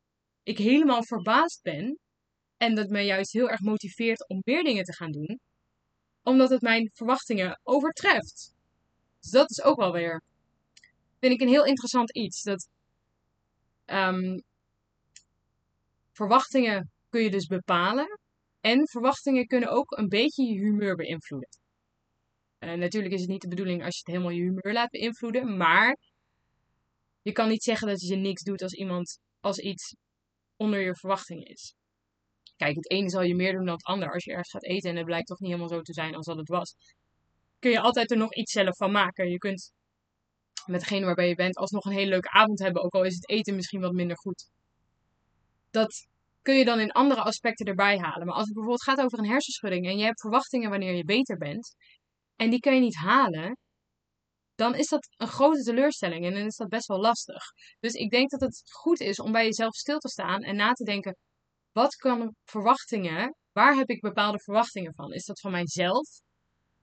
ik 0.43 0.59
helemaal 0.59 1.05
verbaasd 1.05 1.63
ben. 1.63 1.99
En 2.61 2.75
dat 2.75 2.89
mij 2.89 3.07
juist 3.07 3.33
heel 3.33 3.51
erg 3.51 3.61
motiveert 3.61 4.29
om 4.29 4.41
meer 4.45 4.63
dingen 4.63 4.85
te 4.85 4.93
gaan 4.93 5.11
doen. 5.11 5.41
Omdat 6.23 6.51
het 6.51 6.61
mijn 6.61 6.91
verwachtingen 6.93 7.61
overtreft. 7.63 8.53
Dus 9.21 9.31
dat 9.31 9.51
is 9.51 9.63
ook 9.63 9.77
wel 9.77 9.93
weer, 9.93 10.23
vind 11.19 11.33
ik 11.33 11.41
een 11.41 11.49
heel 11.49 11.65
interessant 11.65 12.17
iets. 12.17 12.43
Dat 12.43 12.69
um, 13.87 14.43
verwachtingen 16.13 16.91
kun 17.09 17.23
je 17.23 17.31
dus 17.31 17.47
bepalen. 17.47 18.19
En 18.61 18.89
verwachtingen 18.89 19.47
kunnen 19.47 19.69
ook 19.71 19.99
een 19.99 20.09
beetje 20.09 20.45
je 20.45 20.59
humeur 20.59 20.97
beïnvloeden. 20.97 21.49
Uh, 22.59 22.73
natuurlijk 22.73 23.15
is 23.15 23.21
het 23.21 23.31
niet 23.31 23.43
de 23.43 23.49
bedoeling 23.49 23.85
als 23.85 23.95
je 23.95 24.03
het 24.05 24.15
helemaal 24.15 24.39
je 24.39 24.43
humeur 24.43 24.73
laat 24.73 24.91
beïnvloeden. 24.91 25.57
Maar 25.57 25.97
je 27.23 27.33
kan 27.33 27.49
niet 27.49 27.63
zeggen 27.63 27.89
dat 27.89 28.01
je 28.01 28.17
niks 28.17 28.43
doet 28.43 28.63
als 28.63 28.73
iemand 28.73 29.19
als 29.41 29.59
iets 29.59 29.95
onder 30.57 30.81
je 30.81 30.95
verwachting 30.95 31.45
is. 31.45 31.75
Kijk, 32.61 32.77
het 32.77 32.91
ene 32.91 33.11
zal 33.11 33.23
je 33.23 33.35
meer 33.35 33.53
doen 33.53 33.65
dan 33.65 33.75
het 33.75 33.85
ander. 33.85 34.13
Als 34.13 34.25
je 34.25 34.31
ergens 34.31 34.51
gaat 34.51 34.65
eten 34.65 34.91
en 34.91 34.97
het 34.97 35.05
blijkt 35.05 35.27
toch 35.27 35.39
niet 35.39 35.51
helemaal 35.51 35.73
zo 35.73 35.81
te 35.81 35.93
zijn 35.93 36.15
als 36.15 36.27
dat 36.27 36.37
het 36.37 36.49
was. 36.49 36.75
Kun 37.59 37.71
je 37.71 37.81
altijd 37.81 38.11
er 38.11 38.17
nog 38.17 38.35
iets 38.35 38.53
zelf 38.53 38.77
van 38.77 38.91
maken. 38.91 39.31
Je 39.31 39.39
kunt 39.39 39.73
met 40.67 40.81
degene 40.81 41.05
waarbij 41.05 41.29
je 41.29 41.35
bent 41.35 41.57
alsnog 41.57 41.85
een 41.85 41.93
hele 41.93 42.11
leuke 42.11 42.31
avond 42.31 42.59
hebben. 42.59 42.83
Ook 42.83 42.95
al 42.95 43.05
is 43.05 43.15
het 43.15 43.29
eten 43.29 43.55
misschien 43.55 43.81
wat 43.81 43.93
minder 43.93 44.17
goed. 44.17 44.51
Dat 45.71 46.07
kun 46.43 46.55
je 46.55 46.65
dan 46.65 46.81
in 46.81 46.91
andere 46.91 47.23
aspecten 47.23 47.67
erbij 47.67 47.99
halen. 47.99 48.27
Maar 48.27 48.35
als 48.35 48.45
het 48.45 48.55
bijvoorbeeld 48.55 48.83
gaat 48.83 49.01
over 49.01 49.19
een 49.19 49.31
hersenschudding 49.31 49.87
en 49.87 49.99
je 49.99 50.05
hebt 50.05 50.21
verwachtingen 50.21 50.71
wanneer 50.71 50.95
je 50.95 51.05
beter 51.05 51.37
bent. 51.37 51.75
En 52.37 52.51
die 52.51 52.61
kun 52.61 52.75
je 52.75 52.81
niet 52.81 52.97
halen. 52.97 53.57
Dan 54.55 54.75
is 54.75 54.89
dat 54.89 55.09
een 55.17 55.29
grote 55.29 55.63
teleurstelling 55.63 56.25
en 56.25 56.35
dan 56.35 56.47
is 56.47 56.57
dat 56.57 56.69
best 56.69 56.87
wel 56.87 57.01
lastig. 57.01 57.43
Dus 57.79 57.93
ik 57.93 58.11
denk 58.11 58.31
dat 58.31 58.41
het 58.41 58.63
goed 58.71 59.01
is 59.01 59.21
om 59.21 59.33
bij 59.33 59.45
jezelf 59.45 59.75
stil 59.75 59.99
te 59.99 60.09
staan 60.09 60.43
en 60.43 60.57
na 60.57 60.73
te 60.73 60.85
denken: 60.85 61.17
wat 61.73 61.95
kan 61.95 62.35
verwachtingen, 62.45 63.35
waar 63.53 63.75
heb 63.75 63.89
ik 63.89 64.01
bepaalde 64.01 64.39
verwachtingen 64.39 64.95
van? 64.95 65.13
Is 65.13 65.25
dat 65.25 65.41
van 65.41 65.51
mijzelf? 65.51 66.09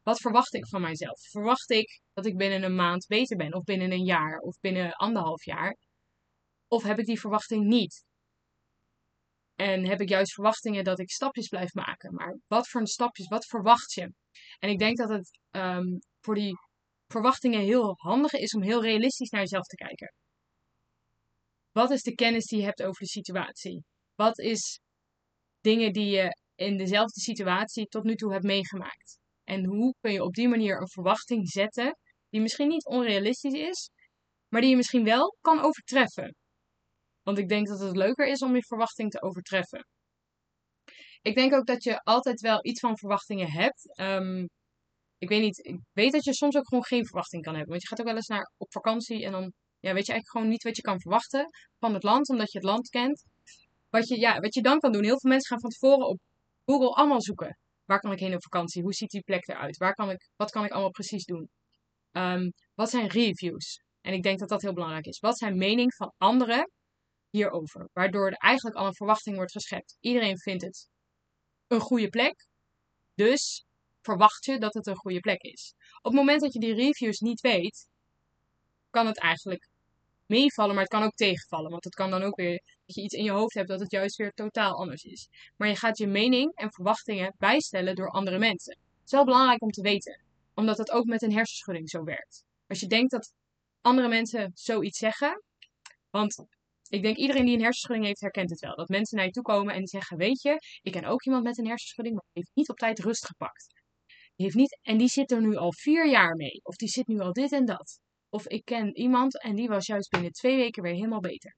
Wat 0.04 0.20
verwacht 0.20 0.54
ik 0.54 0.68
van 0.68 0.82
mijzelf? 0.82 1.20
Verwacht 1.20 1.70
ik 1.70 2.02
dat 2.14 2.26
ik 2.26 2.38
binnen 2.38 2.64
een 2.64 2.76
maand 2.76 3.06
beter 3.08 3.38
ben, 3.38 3.54
of 3.54 3.64
binnen 3.64 3.92
een 3.92 4.06
jaar, 4.06 4.40
of 4.40 4.60
binnen 4.60 4.92
anderhalf 4.92 5.44
jaar? 5.44 5.78
Of 6.68 6.84
heb 6.84 7.00
ik 7.00 7.06
die 7.06 7.20
verwachting 7.20 7.66
niet? 7.66 8.06
En 9.56 9.86
heb 9.86 10.02
ik 10.02 10.10
juist 10.10 10.34
verwachtingen 10.34 10.84
dat 10.84 11.00
ik 11.00 11.12
stapjes 11.12 11.48
blijf 11.48 11.74
maken? 11.74 12.14
Maar 12.14 12.38
wat 12.48 12.70
voor 12.70 12.88
stapjes, 12.88 13.28
wat 13.28 13.46
verwacht 13.46 13.94
je? 13.94 14.14
En 14.60 14.70
ik 14.70 14.80
denk 14.80 14.98
dat 14.98 15.10
het 15.10 15.40
um, 15.52 16.00
voor 16.22 16.36
die 16.36 16.58
verwachtingen 17.08 17.62
heel 17.62 17.94
handig 17.98 18.32
is 18.32 18.54
om 18.54 18.62
heel 18.62 18.82
realistisch 18.82 19.30
naar 19.30 19.42
jezelf 19.42 19.66
te 19.66 19.76
kijken. 19.76 20.14
Wat 21.72 21.92
is 21.92 22.02
de 22.02 22.16
kennis 22.16 22.46
die 22.46 22.60
je 22.60 22.66
hebt 22.66 22.84
over 22.84 23.02
de 23.02 23.08
situatie? 23.08 23.84
Wat 24.18 24.40
is 24.40 24.80
dingen 25.62 25.94
die 25.94 26.10
je 26.10 26.38
in 26.56 26.78
dezelfde 26.78 27.22
situatie 27.22 27.86
tot 27.86 28.04
nu 28.04 28.16
toe 28.16 28.32
hebt 28.32 28.44
meegemaakt? 28.44 29.20
En 29.44 29.66
hoe 29.66 29.96
kun 30.00 30.12
je 30.12 30.24
op 30.24 30.34
die 30.34 30.48
manier 30.48 30.82
een 30.82 30.90
verwachting 30.90 31.50
zetten 31.50 31.98
die 32.30 32.42
misschien 32.42 32.68
niet 32.68 32.86
onrealistisch 32.86 33.54
is, 33.54 33.90
maar 34.48 34.62
die 34.62 34.70
je 34.70 34.76
misschien 34.76 35.04
wel 35.04 35.36
kan 35.42 35.60
overtreffen? 35.60 36.36
Want 37.24 37.38
ik 37.38 37.48
denk 37.48 37.68
dat 37.68 37.80
het 37.80 37.96
leuker 37.96 38.28
is 38.28 38.42
om 38.42 38.56
je 38.56 38.64
verwachting 38.64 39.12
te 39.12 39.22
overtreffen. 39.22 39.86
Ik 41.22 41.36
denk 41.36 41.54
ook 41.54 41.66
dat 41.66 41.84
je 41.84 42.00
altijd 42.00 42.42
wel 42.42 42.66
iets 42.66 42.80
van 42.80 42.98
verwachtingen 42.98 43.52
hebt. 43.52 44.00
Um, 44.00 44.48
ik 45.18 45.30
weet 45.30 45.42
niet, 45.42 45.66
ik 45.66 45.80
weet 45.92 46.12
dat 46.12 46.24
je 46.24 46.34
soms 46.34 46.56
ook 46.56 46.68
gewoon 46.68 46.86
geen 46.86 47.06
verwachting 47.06 47.44
kan 47.44 47.54
hebben. 47.54 47.72
Want 47.72 47.82
je 47.82 47.88
gaat 47.88 48.00
ook 48.00 48.06
wel 48.06 48.16
eens 48.16 48.28
naar, 48.28 48.52
op 48.58 48.72
vakantie 48.72 49.26
en 49.26 49.32
dan 49.32 49.54
ja, 49.80 49.94
weet 49.94 50.06
je 50.06 50.12
eigenlijk 50.12 50.30
gewoon 50.30 50.48
niet 50.48 50.64
wat 50.64 50.76
je 50.76 50.82
kan 50.82 51.02
verwachten 51.02 51.46
van 51.80 51.94
het 51.94 52.04
land, 52.04 52.30
omdat 52.30 52.52
je 52.52 52.58
het 52.58 52.68
land 52.68 52.90
kent. 52.90 53.24
Wat 53.90 54.08
je, 54.08 54.20
ja, 54.20 54.40
wat 54.40 54.54
je 54.54 54.62
dan 54.62 54.80
kan 54.80 54.92
doen, 54.92 55.04
heel 55.04 55.20
veel 55.20 55.30
mensen 55.30 55.50
gaan 55.50 55.60
van 55.60 55.70
tevoren 55.70 56.08
op 56.08 56.20
Google 56.66 56.90
allemaal 56.90 57.22
zoeken. 57.22 57.58
Waar 57.86 58.00
kan 58.00 58.12
ik 58.12 58.20
heen 58.20 58.34
op 58.34 58.44
vakantie? 58.44 58.82
Hoe 58.82 58.94
ziet 58.94 59.10
die 59.10 59.22
plek 59.22 59.48
eruit? 59.48 59.78
Waar 59.78 59.94
kan 59.94 60.10
ik, 60.10 60.30
wat 60.36 60.52
kan 60.52 60.66
ik 60.66 60.72
allemaal 60.72 60.92
precies 60.92 61.26
doen? 61.26 61.50
Um, 62.12 62.52
wat 62.74 62.90
zijn 62.90 63.08
reviews? 63.08 63.82
En 64.02 64.14
ik 64.14 64.24
denk 64.24 64.40
dat 64.40 64.50
dat 64.50 64.62
heel 64.62 64.74
belangrijk 64.74 65.06
is. 65.06 65.20
Wat 65.20 65.38
zijn 65.38 65.58
mening 65.58 65.96
van 65.96 66.14
anderen 66.18 66.72
hierover? 67.30 67.90
Waardoor 67.94 68.28
er 68.28 68.34
eigenlijk 68.34 68.76
al 68.76 68.86
een 68.86 68.96
verwachting 68.96 69.36
wordt 69.36 69.52
geschept. 69.52 69.98
Iedereen 70.00 70.38
vindt 70.40 70.64
het 70.64 70.90
een 71.68 71.80
goede 71.80 72.10
plek. 72.10 72.48
Dus 73.14 73.66
verwacht 74.02 74.46
je 74.46 74.58
dat 74.60 74.74
het 74.74 74.88
een 74.88 74.96
goede 74.96 75.20
plek 75.20 75.42
is. 75.42 75.74
Op 75.98 76.12
het 76.12 76.14
moment 76.14 76.42
dat 76.42 76.54
je 76.54 76.60
die 76.60 76.74
reviews 76.74 77.20
niet 77.20 77.42
weet, 77.42 77.88
kan 78.90 79.06
het 79.06 79.20
eigenlijk 79.20 79.70
meevallen, 80.28 80.74
maar 80.74 80.84
het 80.84 80.94
kan 80.94 81.04
ook 81.04 81.16
tegenvallen. 81.16 81.72
Want 81.72 81.84
het 81.84 81.96
kan 81.96 82.10
dan 82.10 82.24
ook 82.24 82.36
weer 82.36 82.62
dat 82.86 82.96
je 82.96 83.02
iets 83.02 83.14
in 83.14 83.24
je 83.24 83.32
hoofd 83.32 83.54
hebt 83.54 83.68
dat 83.68 83.80
het 83.80 83.92
juist 83.92 84.16
weer 84.16 84.32
totaal 84.32 84.74
anders 84.74 85.04
is. 85.04 85.30
Maar 85.58 85.68
je 85.68 85.76
gaat 85.76 85.98
je 85.98 86.08
mening 86.08 86.56
en 86.56 86.72
verwachtingen 86.72 87.36
bijstellen 87.38 87.96
door 87.96 88.10
andere 88.10 88.38
mensen. 88.38 88.78
Het 88.78 89.06
is 89.06 89.12
wel 89.12 89.26
belangrijk 89.26 89.62
om 89.62 89.72
te 89.72 89.82
weten, 89.82 90.22
omdat 90.54 90.78
het 90.78 90.92
ook 90.92 91.06
met 91.06 91.22
een 91.22 91.34
hersenschudding 91.34 91.90
zo 91.90 92.04
werkt. 92.04 92.44
Als 92.68 92.80
je 92.80 92.88
denkt 92.88 93.12
dat 93.12 93.34
andere 93.82 94.08
mensen 94.08 94.52
zoiets 94.54 94.98
zeggen, 94.98 95.44
want 96.10 96.46
ik 96.90 97.02
denk 97.02 97.18
iedereen 97.18 97.46
die 97.46 97.56
een 97.56 97.62
hersenschudding 97.62 98.06
heeft, 98.06 98.22
herkent 98.22 98.50
het 98.50 98.60
wel. 98.60 98.76
Dat 98.76 98.88
mensen 98.88 99.18
naar 99.18 99.26
je 99.26 99.32
toe 99.32 99.44
komen 99.44 99.74
en 99.74 99.88
zeggen: 99.88 100.18
Weet 100.18 100.42
je, 100.42 100.62
ik 100.82 100.92
ken 100.92 101.06
ook 101.06 101.26
iemand 101.26 101.44
met 101.44 101.58
een 101.58 101.68
hersenschudding, 101.68 102.16
maar 102.16 102.26
die 102.34 102.44
heeft 102.44 102.56
niet 102.56 102.70
op 102.70 102.78
tijd 102.78 103.00
rust 103.00 103.26
gepakt. 103.26 103.68
Die 104.36 104.46
heeft 104.46 104.58
niet, 104.58 104.80
en 104.82 104.98
die 104.98 105.08
zit 105.08 105.32
er 105.32 105.42
nu 105.42 105.56
al 105.56 105.74
vier 105.74 106.10
jaar 106.10 106.36
mee. 106.36 106.60
Of 106.64 106.76
die 106.76 106.88
zit 106.88 107.08
nu 107.08 107.20
al 107.20 107.34
dit 107.34 107.52
en 107.52 107.66
dat. 107.66 108.00
Of 108.30 108.48
ik 108.48 108.66
ken 108.66 108.96
iemand 108.96 109.42
en 109.42 109.56
die 109.56 109.68
was 109.68 109.86
juist 109.86 110.10
binnen 110.10 110.32
twee 110.32 110.56
weken 110.58 110.84
weer 110.84 110.94
helemaal 110.94 111.20
beter. 111.20 111.56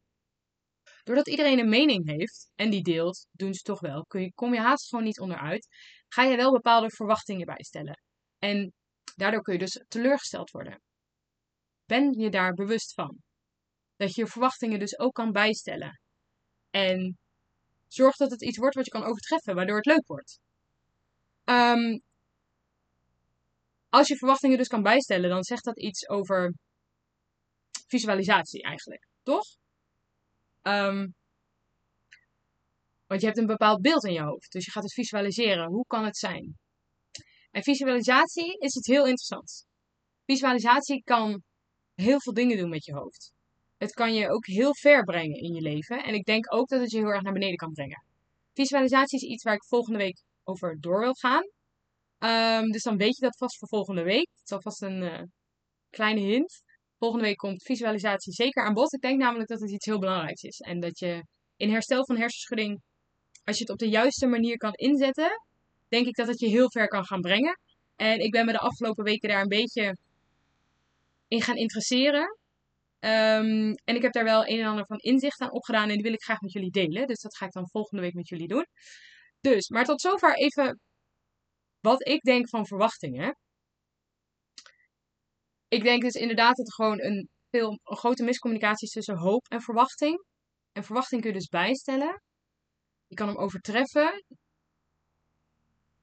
Doordat 1.04 1.28
iedereen 1.28 1.60
een 1.60 1.70
mening 1.70 2.08
heeft 2.08 2.52
en 2.56 2.70
die 2.70 2.84
deelt, 2.84 3.28
doen 3.32 3.54
ze 3.54 3.62
toch 3.62 3.80
wel. 3.80 4.06
Kun 4.06 4.22
je, 4.22 4.34
kom 4.34 4.54
je 4.54 4.60
haast 4.60 4.88
gewoon 4.88 5.04
niet 5.04 5.20
onderuit. 5.20 5.68
Ga 6.08 6.24
je 6.24 6.36
wel 6.36 6.52
bepaalde 6.52 6.90
verwachtingen 6.90 7.46
bijstellen. 7.46 8.02
En 8.40 8.74
daardoor 9.16 9.42
kun 9.42 9.54
je 9.54 9.60
dus 9.60 9.84
teleurgesteld 9.88 10.52
worden. 10.52 10.82
Ben 11.86 12.12
je 12.12 12.30
daar 12.30 12.54
bewust 12.54 12.94
van? 12.94 13.18
Dat 13.96 14.16
je 14.16 14.22
je 14.22 14.28
verwachtingen 14.28 14.80
dus 14.80 15.00
ook 15.00 15.14
kan 15.14 15.32
bijstellen. 15.32 16.00
En 16.70 17.18
zorg 17.88 18.16
dat 18.16 18.32
het 18.32 18.44
iets 18.44 18.58
wordt 18.58 18.76
wat 18.76 18.86
je 18.86 18.92
kan 18.92 19.04
overtreffen, 19.04 19.56
waardoor 19.56 19.76
het 19.76 19.86
leuk 19.86 20.08
wordt. 20.08 20.40
Um, 21.46 22.02
als 23.90 24.08
je 24.08 24.18
verwachtingen 24.18 24.58
dus 24.58 24.68
kan 24.68 24.82
bijstellen, 24.82 25.30
dan 25.30 25.44
zegt 25.44 25.64
dat 25.64 25.80
iets 25.80 26.10
over 26.10 26.54
visualisatie 27.88 28.64
eigenlijk, 28.64 29.08
toch? 29.24 29.46
Um, 30.62 31.14
want 33.06 33.22
je 33.22 33.28
hebt 33.28 33.40
een 33.40 33.46
bepaald 33.46 33.82
beeld 33.82 34.06
in 34.06 34.14
je 34.14 34.22
hoofd, 34.22 34.52
dus 34.52 34.66
je 34.66 34.72
gaat 34.72 34.84
het 34.84 34.94
visualiseren. 34.94 35.68
Hoe 35.68 35.86
kan 35.86 36.06
het 36.06 36.18
zijn? 36.18 36.58
En 37.52 37.64
visualisatie 37.64 38.58
is 38.58 38.76
iets 38.76 38.88
heel 38.88 39.06
interessants. 39.06 39.66
Visualisatie 40.26 41.04
kan 41.04 41.44
heel 41.96 42.22
veel 42.22 42.34
dingen 42.34 42.58
doen 42.58 42.70
met 42.70 42.86
je 42.86 42.94
hoofd. 42.94 43.32
Het 43.78 43.92
kan 43.92 44.14
je 44.14 44.30
ook 44.30 44.46
heel 44.46 44.76
ver 44.76 45.04
brengen 45.04 45.40
in 45.40 45.54
je 45.54 45.62
leven. 45.62 46.04
En 46.04 46.14
ik 46.14 46.26
denk 46.26 46.54
ook 46.54 46.68
dat 46.68 46.82
het 46.82 46.92
je 46.92 46.98
heel 46.98 47.08
erg 47.08 47.22
naar 47.22 47.34
beneden 47.34 47.58
kan 47.58 47.72
brengen. 47.72 48.04
Visualisatie 48.54 49.20
is 49.20 49.30
iets 49.30 49.44
waar 49.44 49.54
ik 49.54 49.66
volgende 49.66 49.98
week 49.98 50.22
over 50.44 50.78
door 50.80 51.00
wil 51.00 51.14
gaan. 51.14 51.44
Um, 52.20 52.72
dus 52.72 52.84
dan 52.84 52.98
weet 52.98 53.16
je 53.16 53.22
dat 53.22 53.38
vast 53.38 53.58
voor 53.58 53.68
volgende 53.68 54.04
week. 54.04 54.28
Het 54.30 54.42
is 54.44 54.52
alvast 54.52 54.82
een 54.82 55.02
uh, 55.02 55.22
kleine 55.90 56.20
hint. 56.20 56.62
Volgende 56.98 57.26
week 57.26 57.38
komt 57.38 57.64
visualisatie 57.64 58.34
zeker 58.34 58.66
aan 58.66 58.74
bod. 58.74 58.94
Ik 58.94 59.02
denk 59.02 59.20
namelijk 59.20 59.50
dat 59.50 59.60
het 59.60 59.72
iets 59.72 59.86
heel 59.86 60.00
belangrijks 60.00 60.42
is. 60.42 60.60
En 60.60 60.80
dat 60.80 61.00
je 61.00 61.24
in 61.56 61.72
herstel 61.72 62.06
van 62.06 62.18
hersenschudding, 62.18 62.82
als 63.44 63.58
je 63.58 63.64
het 63.64 63.72
op 63.72 63.78
de 63.78 63.90
juiste 63.90 64.28
manier 64.28 64.58
kan 64.58 64.74
inzetten, 64.74 65.30
denk 65.88 66.08
ik 66.08 66.16
dat 66.16 66.28
het 66.28 66.40
je 66.40 66.48
heel 66.48 66.72
ver 66.72 66.88
kan 66.88 67.06
gaan 67.06 67.22
brengen. 67.22 67.60
En 67.96 68.20
ik 68.20 68.32
ben 68.32 68.46
me 68.46 68.52
de 68.52 68.60
afgelopen 68.60 69.04
weken 69.04 69.30
daar 69.30 69.42
een 69.42 69.48
beetje 69.48 69.98
in 71.28 71.42
gaan 71.42 71.56
interesseren. 71.56 72.38
Um, 73.00 73.74
en 73.74 73.96
ik 73.96 74.02
heb 74.02 74.12
daar 74.12 74.24
wel 74.24 74.48
een 74.48 74.60
en 74.60 74.66
ander 74.66 74.86
van 74.86 74.98
inzicht 74.98 75.42
aan 75.42 75.52
opgedaan 75.52 75.90
en 75.90 75.94
die 75.94 76.04
wil 76.04 76.14
ik 76.14 76.24
graag 76.24 76.40
met 76.40 76.52
jullie 76.52 76.72
delen. 76.72 77.08
Dus 77.08 77.22
dat 77.22 77.38
ga 77.38 77.46
ik 77.46 77.52
dan 77.52 77.70
volgende 77.70 78.04
week 78.04 78.14
met 78.14 78.28
jullie 78.28 78.48
doen. 78.48 78.66
Dus, 79.42 79.70
maar 79.70 79.86
tot 79.86 80.02
zover 80.02 80.36
even 80.38 80.80
wat 81.80 82.08
ik 82.08 82.22
denk 82.22 82.50
van 82.50 82.66
verwachtingen. 82.66 83.38
ik 85.68 85.84
denk 85.84 86.02
dus 86.02 86.14
inderdaad 86.14 86.56
dat 86.56 86.68
er 86.68 86.74
gewoon 86.74 87.02
een, 87.02 87.30
veel, 87.50 87.80
een 87.84 87.98
grote 87.98 88.24
miscommunicatie 88.24 88.88
is 88.88 88.94
tussen 88.94 89.18
hoop 89.18 89.48
en 89.48 89.62
verwachting. 89.62 90.26
En 90.72 90.84
verwachting 90.84 91.22
kun 91.22 91.32
je 91.32 91.38
dus 91.38 91.48
bijstellen. 91.48 92.22
Je 93.08 93.16
kan 93.16 93.28
hem 93.28 93.38
overtreffen. 93.38 94.24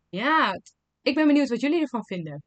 Ja, 0.08 0.52
ik 1.02 1.14
ben 1.14 1.26
benieuwd 1.26 1.48
wat 1.48 1.60
jullie 1.60 1.80
ervan 1.80 2.04
vinden. 2.04 2.42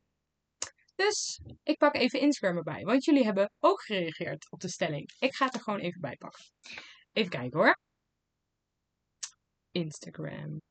Dus 0.96 1.42
ik 1.64 1.78
pak 1.78 1.96
even 1.96 2.20
Instagram 2.20 2.58
erbij, 2.58 2.84
want 2.84 3.06
jullie 3.06 3.24
hebben 3.24 3.52
ook 3.60 3.82
gereageerd 3.82 4.52
op 4.52 4.60
de 4.60 4.70
stelling. 4.70 5.12
Ik 5.20 5.36
ga 5.36 5.46
het 5.46 5.54
er 5.54 5.62
gewoon 5.62 5.80
even 5.80 6.02
bij 6.02 6.16
pakken. 6.16 6.44
Even 7.12 7.30
kijken 7.30 7.60
hoor. 7.60 7.80
Instagram. 9.72 10.62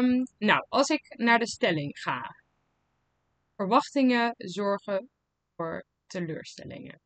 Ehm, 0.00 0.24
nou, 0.38 0.66
als 0.68 0.88
ik 0.88 1.14
naar 1.16 1.38
de 1.38 1.48
stelling 1.48 1.98
ga. 1.98 2.36
Verwachtingen 3.56 4.34
zorgen 4.36 5.10
voor 5.56 5.84
teleurstellingen. 6.06 7.00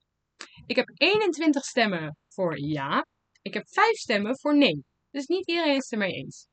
Ik 0.66 0.76
heb 0.76 0.90
21 0.94 1.64
stemmen 1.64 2.16
voor 2.28 2.58
ja. 2.58 3.06
Ik 3.42 3.54
heb 3.54 3.68
5 3.68 3.96
stemmen 3.96 4.38
voor 4.38 4.56
nee. 4.56 4.84
Dus 5.10 5.26
niet 5.26 5.48
iedereen 5.48 5.76
is 5.76 5.82
het 5.82 5.92
ermee 5.92 6.12
eens. 6.12 6.46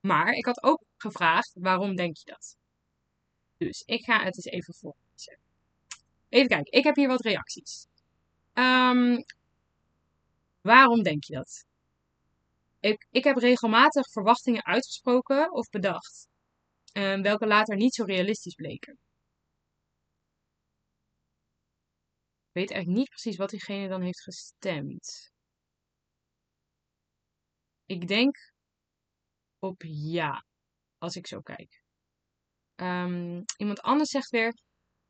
Maar 0.00 0.32
ik 0.32 0.44
had 0.44 0.62
ook 0.62 0.84
gevraagd, 0.96 1.52
waarom 1.54 1.96
denk 1.96 2.16
je 2.16 2.24
dat? 2.24 2.56
Dus 3.56 3.82
ik 3.86 4.04
ga 4.04 4.24
het 4.24 4.36
eens 4.36 4.44
even 4.44 4.74
voorlezen. 4.74 5.38
Even 6.28 6.48
kijken, 6.48 6.72
ik 6.72 6.84
heb 6.84 6.96
hier 6.96 7.08
wat 7.08 7.24
reacties. 7.24 7.86
Um, 8.54 9.24
waarom 10.60 11.02
denk 11.02 11.24
je 11.24 11.34
dat? 11.34 11.64
Ik, 12.82 13.06
ik 13.10 13.24
heb 13.24 13.36
regelmatig 13.36 14.10
verwachtingen 14.10 14.64
uitgesproken 14.64 15.52
of 15.52 15.68
bedacht, 15.68 16.28
um, 16.92 17.22
welke 17.22 17.46
later 17.46 17.76
niet 17.76 17.94
zo 17.94 18.04
realistisch 18.04 18.54
bleken. 18.54 18.92
Ik 22.48 22.52
weet 22.52 22.70
eigenlijk 22.70 23.00
niet 23.00 23.08
precies 23.08 23.36
wat 23.36 23.50
diegene 23.50 23.88
dan 23.88 24.02
heeft 24.02 24.22
gestemd. 24.22 25.30
Ik 27.84 28.08
denk 28.08 28.36
op 29.58 29.82
ja, 29.86 30.44
als 30.98 31.16
ik 31.16 31.26
zo 31.26 31.40
kijk. 31.40 31.82
Um, 32.76 33.44
iemand 33.56 33.80
anders 33.80 34.10
zegt 34.10 34.30
weer, 34.30 34.52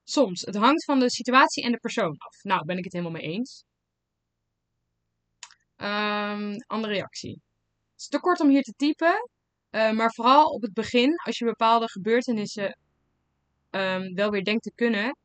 soms, 0.03 0.41
het 0.41 0.57
hangt 0.57 0.85
van 0.85 0.99
de 0.99 1.11
situatie 1.11 1.65
en 1.65 1.73
de 1.73 1.79
persoon 1.79 2.17
af. 2.19 2.43
Nou, 2.43 2.65
ben 2.65 2.79
ik 2.79 2.85
het 2.85 2.93
helemaal 2.93 3.21
mee 3.21 3.33
eens. 3.33 3.65
Um, 5.77 6.57
andere 6.67 6.93
reactie. 6.93 7.41
Is 8.03 8.09
te 8.09 8.21
kort 8.21 8.41
om 8.41 8.49
hier 8.49 8.63
te 8.63 8.73
typen, 8.77 9.29
uh, 9.71 9.91
maar 9.93 10.13
vooral 10.13 10.47
op 10.47 10.63
het 10.63 10.73
begin, 10.73 11.17
als 11.17 11.39
je 11.39 11.45
bepaalde 11.45 11.89
gebeurtenissen 11.89 12.79
um, 13.71 14.15
wel 14.15 14.31
weer 14.31 14.45
denkt 14.45 14.63
te 14.63 14.73
kunnen, 14.75 15.17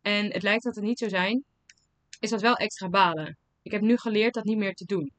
en 0.00 0.32
het 0.32 0.42
lijkt 0.42 0.64
dat 0.64 0.74
het 0.74 0.84
niet 0.84 0.98
zo 0.98 1.08
zijn, 1.08 1.44
is 2.20 2.30
dat 2.30 2.40
wel 2.40 2.54
extra 2.54 2.88
balen. 2.88 3.36
Ik 3.62 3.70
heb 3.70 3.80
nu 3.80 3.96
geleerd 3.96 4.34
dat 4.34 4.44
niet 4.44 4.56
meer 4.56 4.74
te 4.74 4.84
doen. 4.84 5.12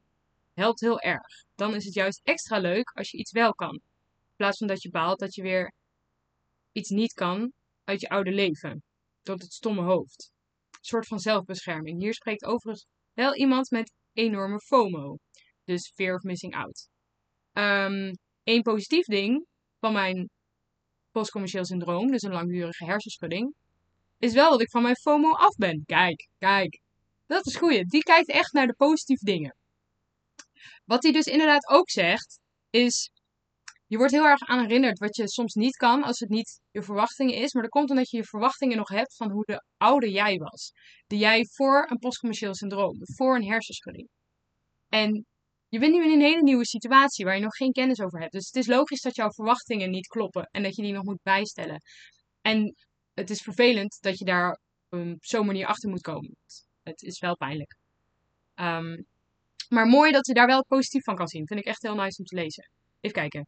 Helpt 0.54 0.80
heel 0.80 1.00
erg. 1.00 1.44
Dan 1.54 1.74
is 1.74 1.84
het 1.84 1.94
juist 1.94 2.20
extra 2.24 2.58
leuk 2.58 2.90
als 2.90 3.10
je 3.10 3.18
iets 3.18 3.32
wel 3.32 3.54
kan. 3.54 3.74
In 3.74 4.36
plaats 4.36 4.58
van 4.58 4.66
dat 4.66 4.82
je 4.82 4.90
baalt 4.90 5.18
dat 5.18 5.34
je 5.34 5.42
weer 5.42 5.72
iets 6.72 6.90
niet 6.90 7.12
kan 7.12 7.52
uit 7.84 8.00
je 8.00 8.08
oude 8.08 8.32
leven. 8.32 8.82
Tot 9.22 9.42
het 9.42 9.52
stomme 9.52 9.82
hoofd. 9.82 10.32
Een 10.70 10.78
soort 10.80 11.06
van 11.06 11.18
zelfbescherming. 11.18 12.00
Hier 12.00 12.14
spreekt 12.14 12.44
overigens 12.44 12.86
wel 13.12 13.34
iemand 13.34 13.70
met 13.70 13.92
enorme 14.12 14.60
FOMO. 14.60 15.18
Dus 15.66 15.92
fear 15.94 16.14
of 16.14 16.22
missing 16.22 16.54
out. 16.54 16.88
Um, 17.52 18.10
een 18.44 18.62
positief 18.62 19.04
ding 19.04 19.46
van 19.78 19.92
mijn 19.92 20.28
postcommercieel 21.10 21.64
syndroom, 21.64 22.10
dus 22.10 22.22
een 22.22 22.32
langdurige 22.32 22.84
hersenschudding, 22.84 23.54
is 24.18 24.32
wel 24.32 24.50
dat 24.50 24.60
ik 24.60 24.70
van 24.70 24.82
mijn 24.82 24.96
FOMO 24.96 25.30
af 25.30 25.54
ben. 25.56 25.82
Kijk, 25.84 26.28
kijk. 26.38 26.80
Dat 27.26 27.46
is 27.46 27.56
goed. 27.56 27.88
Die 27.88 28.02
kijkt 28.02 28.30
echt 28.30 28.52
naar 28.52 28.66
de 28.66 28.74
positieve 28.74 29.24
dingen. 29.24 29.56
Wat 30.84 31.02
hij 31.02 31.12
dus 31.12 31.24
inderdaad 31.26 31.68
ook 31.68 31.90
zegt, 31.90 32.40
is 32.70 33.10
je 33.86 33.96
wordt 33.96 34.12
heel 34.12 34.24
erg 34.24 34.40
aan 34.40 34.60
herinnerd 34.60 34.98
wat 34.98 35.16
je 35.16 35.28
soms 35.28 35.54
niet 35.54 35.76
kan 35.76 36.02
als 36.02 36.18
het 36.18 36.28
niet 36.28 36.60
je 36.70 36.82
verwachtingen 36.82 37.34
is. 37.34 37.52
Maar 37.52 37.62
dat 37.62 37.70
komt 37.70 37.90
omdat 37.90 38.10
je 38.10 38.16
je 38.16 38.24
verwachtingen 38.24 38.76
nog 38.76 38.88
hebt 38.88 39.16
van 39.16 39.30
hoe 39.30 39.44
de 39.44 39.64
oude 39.76 40.10
jij 40.10 40.36
was. 40.36 40.72
De 41.06 41.16
jij 41.16 41.46
voor 41.50 41.90
een 41.90 41.98
postcommercieel 41.98 42.54
syndroom, 42.54 42.96
voor 43.00 43.36
een 43.36 43.48
hersenschudding. 43.48 44.08
En 44.88 45.26
je 45.76 45.82
bent 45.82 45.94
nu 45.94 46.04
in 46.04 46.12
een 46.12 46.26
hele 46.26 46.42
nieuwe 46.42 46.66
situatie 46.66 47.24
waar 47.24 47.34
je 47.34 47.42
nog 47.42 47.56
geen 47.56 47.72
kennis 47.72 48.00
over 48.00 48.20
hebt. 48.20 48.32
Dus 48.32 48.46
het 48.46 48.56
is 48.56 48.66
logisch 48.66 49.00
dat 49.00 49.16
jouw 49.16 49.30
verwachtingen 49.30 49.90
niet 49.90 50.06
kloppen 50.06 50.48
en 50.50 50.62
dat 50.62 50.76
je 50.76 50.82
die 50.82 50.92
nog 50.92 51.04
moet 51.04 51.22
bijstellen. 51.22 51.80
En 52.40 52.74
het 53.14 53.30
is 53.30 53.42
vervelend 53.42 53.98
dat 54.00 54.18
je 54.18 54.24
daar 54.24 54.50
op 54.50 54.98
um, 54.98 55.16
zo'n 55.20 55.46
manier 55.46 55.66
achter 55.66 55.90
moet 55.90 56.00
komen. 56.00 56.36
Het 56.82 57.02
is 57.02 57.18
wel 57.18 57.36
pijnlijk. 57.36 57.76
Um, 58.54 59.06
maar 59.68 59.86
mooi 59.86 60.12
dat 60.12 60.26
je 60.26 60.34
daar 60.34 60.46
wel 60.46 60.64
positief 60.64 61.02
van 61.04 61.16
kan 61.16 61.26
zien. 61.28 61.46
Vind 61.46 61.60
ik 61.60 61.66
echt 61.66 61.82
heel 61.82 61.94
nice 61.94 62.18
om 62.18 62.24
te 62.24 62.34
lezen. 62.34 62.70
Even 63.00 63.16
kijken. 63.16 63.46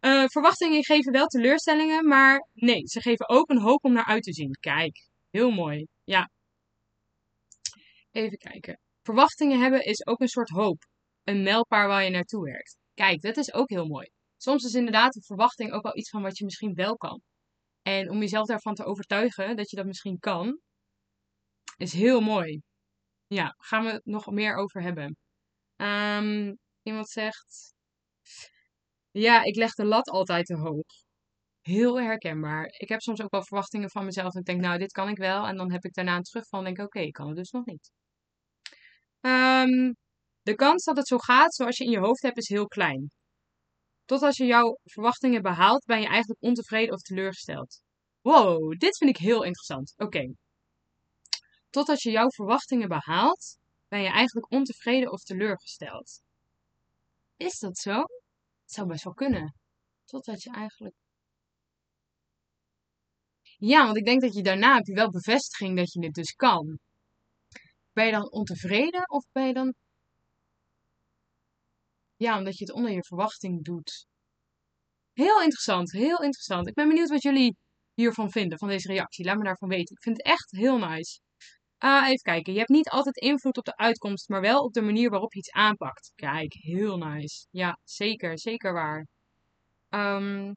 Uh, 0.00 0.24
verwachtingen 0.26 0.84
geven 0.84 1.12
wel 1.12 1.26
teleurstellingen, 1.26 2.08
maar 2.08 2.48
nee, 2.52 2.86
ze 2.86 3.00
geven 3.00 3.28
ook 3.28 3.50
een 3.50 3.60
hoop 3.60 3.84
om 3.84 3.92
naar 3.92 4.06
uit 4.06 4.22
te 4.22 4.32
zien. 4.32 4.50
Kijk, 4.60 5.08
heel 5.30 5.50
mooi. 5.50 5.86
Ja. 6.04 6.30
Even 8.10 8.38
kijken. 8.38 8.80
Verwachtingen 9.02 9.60
hebben 9.60 9.84
is 9.84 10.06
ook 10.06 10.20
een 10.20 10.28
soort 10.28 10.50
hoop. 10.50 10.84
Een 11.26 11.42
mijlpaal 11.42 11.88
waar 11.88 12.04
je 12.04 12.10
naartoe 12.10 12.44
werkt. 12.44 12.76
Kijk, 12.94 13.20
dat 13.20 13.36
is 13.36 13.52
ook 13.52 13.68
heel 13.70 13.86
mooi. 13.86 14.08
Soms 14.36 14.64
is 14.64 14.74
inderdaad 14.74 15.16
een 15.16 15.22
verwachting 15.22 15.72
ook 15.72 15.82
wel 15.82 15.96
iets 15.96 16.10
van 16.10 16.22
wat 16.22 16.38
je 16.38 16.44
misschien 16.44 16.74
wel 16.74 16.96
kan. 16.96 17.20
En 17.82 18.10
om 18.10 18.20
jezelf 18.20 18.46
daarvan 18.46 18.74
te 18.74 18.84
overtuigen 18.84 19.56
dat 19.56 19.70
je 19.70 19.76
dat 19.76 19.86
misschien 19.86 20.18
kan, 20.18 20.60
is 21.76 21.92
heel 21.92 22.20
mooi. 22.20 22.60
Ja, 23.26 23.54
gaan 23.56 23.84
we 23.84 23.90
het 23.90 24.04
nog 24.04 24.30
meer 24.30 24.54
over 24.56 24.82
hebben. 24.82 25.16
Um, 25.76 26.58
iemand 26.82 27.08
zegt. 27.08 27.74
Ja, 29.10 29.42
ik 29.42 29.56
leg 29.56 29.74
de 29.74 29.84
lat 29.84 30.08
altijd 30.08 30.46
te 30.46 30.56
hoog. 30.56 30.86
Heel 31.60 32.00
herkenbaar. 32.00 32.66
Ik 32.66 32.88
heb 32.88 33.00
soms 33.00 33.22
ook 33.22 33.30
wel 33.30 33.44
verwachtingen 33.44 33.90
van 33.90 34.04
mezelf. 34.04 34.34
En 34.34 34.42
denk, 34.42 34.60
nou, 34.60 34.78
dit 34.78 34.92
kan 34.92 35.08
ik 35.08 35.16
wel. 35.16 35.46
En 35.46 35.56
dan 35.56 35.72
heb 35.72 35.84
ik 35.84 35.94
daarna 35.94 36.16
een 36.16 36.22
terugval 36.22 36.58
en 36.58 36.74
denk, 36.74 36.78
oké, 36.88 37.00
ik 37.00 37.12
kan 37.12 37.26
het 37.26 37.36
dus 37.36 37.50
nog 37.50 37.64
niet. 37.64 37.90
Um, 39.20 39.96
de 40.46 40.54
kans 40.54 40.84
dat 40.84 40.96
het 40.96 41.06
zo 41.06 41.18
gaat 41.18 41.54
zoals 41.54 41.76
je 41.76 41.84
in 41.84 41.90
je 41.90 41.98
hoofd 41.98 42.22
hebt, 42.22 42.38
is 42.38 42.48
heel 42.48 42.66
klein. 42.66 43.10
Tot 44.04 44.22
als 44.22 44.36
je 44.36 44.44
jouw 44.44 44.78
verwachtingen 44.82 45.42
behaalt, 45.42 45.84
ben 45.84 46.00
je 46.00 46.06
eigenlijk 46.06 46.42
ontevreden 46.42 46.94
of 46.94 47.00
teleurgesteld. 47.00 47.80
Wow, 48.20 48.78
dit 48.78 48.96
vind 48.96 49.10
ik 49.10 49.16
heel 49.16 49.42
interessant. 49.42 49.92
Oké. 49.96 50.04
Okay. 50.04 50.34
Tot 51.70 51.88
als 51.88 52.02
je 52.02 52.10
jouw 52.10 52.28
verwachtingen 52.28 52.88
behaalt, 52.88 53.58
ben 53.88 54.00
je 54.02 54.08
eigenlijk 54.08 54.52
ontevreden 54.52 55.12
of 55.12 55.22
teleurgesteld. 55.22 56.20
Is 57.36 57.58
dat 57.58 57.78
zo? 57.78 58.00
Het 58.62 58.72
zou 58.72 58.86
best 58.86 59.04
wel 59.04 59.14
kunnen. 59.14 59.54
Totdat 60.04 60.42
je 60.42 60.50
eigenlijk. 60.50 60.94
Ja, 63.42 63.84
want 63.84 63.96
ik 63.96 64.04
denk 64.04 64.20
dat 64.20 64.34
je 64.34 64.42
daarna 64.42 64.74
heb 64.74 64.86
je 64.86 64.94
wel 64.94 65.10
bevestiging 65.10 65.76
dat 65.76 65.92
je 65.92 66.00
dit 66.00 66.14
dus 66.14 66.32
kan. 66.32 66.78
Ben 67.92 68.06
je 68.06 68.12
dan 68.12 68.30
ontevreden 68.30 69.08
of 69.08 69.24
ben 69.32 69.46
je 69.46 69.52
dan. 69.52 69.74
Ja, 72.16 72.38
omdat 72.38 72.58
je 72.58 72.64
het 72.64 72.74
onder 72.74 72.90
je 72.90 73.04
verwachting 73.04 73.64
doet. 73.64 74.06
Heel 75.12 75.42
interessant, 75.42 75.92
heel 75.92 76.22
interessant. 76.22 76.68
Ik 76.68 76.74
ben 76.74 76.88
benieuwd 76.88 77.08
wat 77.08 77.22
jullie 77.22 77.56
hiervan 77.94 78.30
vinden, 78.30 78.58
van 78.58 78.68
deze 78.68 78.88
reactie. 78.88 79.24
Laat 79.24 79.36
me 79.36 79.44
daarvan 79.44 79.68
weten. 79.68 79.96
Ik 79.96 80.02
vind 80.02 80.16
het 80.16 80.26
echt 80.26 80.50
heel 80.50 80.78
nice. 80.78 81.20
Uh, 81.84 82.02
even 82.04 82.22
kijken. 82.22 82.52
Je 82.52 82.58
hebt 82.58 82.70
niet 82.70 82.88
altijd 82.88 83.16
invloed 83.16 83.56
op 83.56 83.64
de 83.64 83.76
uitkomst, 83.76 84.28
maar 84.28 84.40
wel 84.40 84.60
op 84.60 84.72
de 84.72 84.80
manier 84.80 85.10
waarop 85.10 85.32
je 85.32 85.38
iets 85.38 85.50
aanpakt. 85.50 86.12
Kijk, 86.14 86.52
heel 86.52 86.96
nice. 86.96 87.46
Ja, 87.50 87.78
zeker. 87.84 88.38
Zeker 88.38 88.72
waar. 88.72 89.06
Um, 89.88 90.54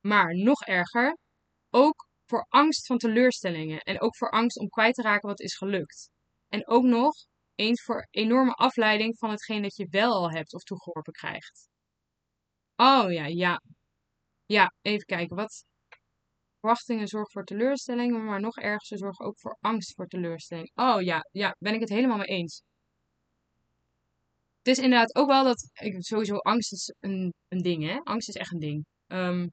maar 0.00 0.34
nog 0.34 0.62
erger. 0.62 1.18
Ook 1.70 2.08
voor 2.26 2.46
angst 2.48 2.86
van 2.86 2.98
teleurstellingen. 2.98 3.80
En 3.80 4.00
ook 4.00 4.16
voor 4.16 4.30
angst 4.30 4.58
om 4.58 4.68
kwijt 4.68 4.94
te 4.94 5.02
raken 5.02 5.28
wat 5.28 5.40
is 5.40 5.56
gelukt. 5.56 6.10
En 6.48 6.68
ook 6.68 6.84
nog 6.84 7.12
eens 7.62 7.82
voor 7.82 8.06
enorme 8.10 8.52
afleiding 8.52 9.18
van 9.18 9.30
hetgeen 9.30 9.62
dat 9.62 9.76
je 9.76 9.86
wel 9.90 10.12
al 10.12 10.30
hebt 10.30 10.54
of 10.54 10.62
toegeworpen 10.62 11.12
krijgt. 11.12 11.68
Oh 12.76 13.12
ja, 13.12 13.26
ja. 13.26 13.62
Ja, 14.46 14.74
even 14.82 15.04
kijken. 15.06 15.36
Wat, 15.36 15.64
Verwachtingen 16.62 17.08
zorgen 17.08 17.30
voor 17.30 17.44
teleurstelling, 17.44 18.24
maar 18.24 18.40
nog 18.40 18.56
erger, 18.56 18.86
ze 18.86 18.96
zorgen 18.96 19.24
ook 19.26 19.38
voor 19.38 19.56
angst 19.60 19.94
voor 19.94 20.06
teleurstelling. 20.06 20.70
Oh 20.74 21.02
ja, 21.02 21.28
ja, 21.30 21.56
ben 21.58 21.74
ik 21.74 21.80
het 21.80 21.88
helemaal 21.88 22.16
mee 22.16 22.26
eens. 22.26 22.62
Het 24.58 24.76
is 24.76 24.78
inderdaad 24.78 25.14
ook 25.14 25.28
wel 25.28 25.44
dat, 25.44 25.70
sowieso 25.98 26.36
angst 26.36 26.72
is 26.72 26.94
een, 27.00 27.34
een 27.48 27.62
ding, 27.62 27.82
hè. 27.84 27.98
Angst 27.98 28.28
is 28.28 28.34
echt 28.34 28.52
een 28.52 28.58
ding. 28.58 28.86
Um, 29.06 29.52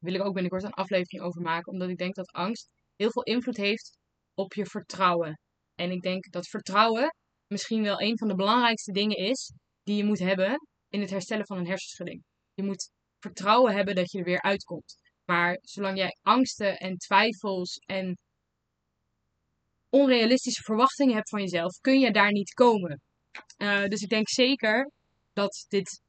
wil 0.00 0.14
ik 0.14 0.24
ook 0.24 0.32
binnenkort 0.32 0.62
een 0.62 0.72
aflevering 0.72 1.22
over 1.22 1.42
maken, 1.42 1.72
omdat 1.72 1.88
ik 1.88 1.98
denk 1.98 2.14
dat 2.14 2.32
angst 2.32 2.68
heel 2.96 3.10
veel 3.10 3.22
invloed 3.22 3.56
heeft 3.56 3.98
op 4.34 4.54
je 4.54 4.66
vertrouwen. 4.66 5.38
En 5.74 5.90
ik 5.90 6.02
denk 6.02 6.30
dat 6.30 6.48
vertrouwen 6.48 7.14
misschien 7.46 7.82
wel 7.82 8.00
een 8.00 8.18
van 8.18 8.28
de 8.28 8.34
belangrijkste 8.34 8.92
dingen 8.92 9.16
is 9.16 9.52
die 9.82 9.96
je 9.96 10.04
moet 10.04 10.18
hebben 10.18 10.56
in 10.88 11.00
het 11.00 11.10
herstellen 11.10 11.46
van 11.46 11.58
een 11.58 11.66
hersenschudding. 11.66 12.22
Je 12.54 12.62
moet 12.62 12.90
vertrouwen 13.18 13.74
hebben 13.74 13.94
dat 13.94 14.10
je 14.10 14.18
er 14.18 14.24
weer 14.24 14.42
uitkomt. 14.42 14.94
Maar 15.24 15.58
zolang 15.60 15.96
jij 15.98 16.16
angsten 16.22 16.76
en 16.76 16.96
twijfels 16.96 17.76
en 17.76 18.18
onrealistische 19.88 20.62
verwachtingen 20.62 21.14
hebt 21.14 21.28
van 21.28 21.40
jezelf, 21.40 21.76
kun 21.80 22.00
je 22.00 22.10
daar 22.10 22.32
niet 22.32 22.52
komen. 22.52 23.00
Uh, 23.58 23.84
dus 23.84 24.00
ik 24.00 24.08
denk 24.08 24.28
zeker 24.28 24.90
dat 25.32 25.64
dit 25.68 26.02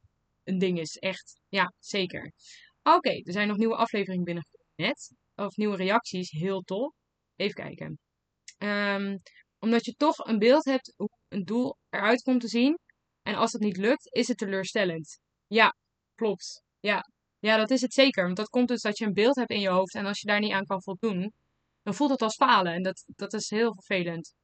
een 0.44 0.58
ding 0.58 0.78
is. 0.78 0.96
Echt, 0.96 1.40
ja, 1.48 1.72
zeker. 1.78 2.32
Oké, 2.82 3.10
er 3.10 3.32
zijn 3.32 3.48
nog 3.48 3.56
nieuwe 3.56 3.76
afleveringen 3.76 4.24
binnengekomen 4.24 4.64
net. 4.76 5.14
Of 5.34 5.56
nieuwe 5.56 5.76
reacties, 5.76 6.30
heel 6.30 6.60
tof. 6.60 6.94
Even 7.36 7.54
kijken. 7.54 7.98
Um, 8.58 9.20
omdat 9.64 9.84
je 9.84 9.94
toch 9.94 10.18
een 10.18 10.38
beeld 10.38 10.64
hebt 10.64 10.92
hoe 10.96 11.10
een 11.28 11.44
doel 11.44 11.76
eruit 11.90 12.22
komt 12.22 12.40
te 12.40 12.48
zien. 12.48 12.78
En 13.22 13.34
als 13.34 13.52
dat 13.52 13.60
niet 13.60 13.76
lukt, 13.76 14.14
is 14.14 14.28
het 14.28 14.36
teleurstellend. 14.36 15.18
Ja, 15.46 15.74
klopt. 16.14 16.62
Ja. 16.80 17.10
ja, 17.38 17.56
dat 17.56 17.70
is 17.70 17.80
het 17.80 17.92
zeker. 17.92 18.24
Want 18.24 18.36
dat 18.36 18.48
komt 18.48 18.68
dus 18.68 18.82
dat 18.82 18.98
je 18.98 19.04
een 19.04 19.12
beeld 19.12 19.36
hebt 19.36 19.50
in 19.50 19.60
je 19.60 19.68
hoofd. 19.68 19.94
En 19.94 20.06
als 20.06 20.20
je 20.20 20.26
daar 20.26 20.40
niet 20.40 20.52
aan 20.52 20.64
kan 20.64 20.82
voldoen, 20.82 21.32
dan 21.82 21.94
voelt 21.94 22.10
het 22.10 22.22
als 22.22 22.34
falen. 22.34 22.72
En 22.72 22.82
dat, 22.82 23.04
dat 23.06 23.32
is 23.32 23.50
heel 23.50 23.74
vervelend. 23.74 24.34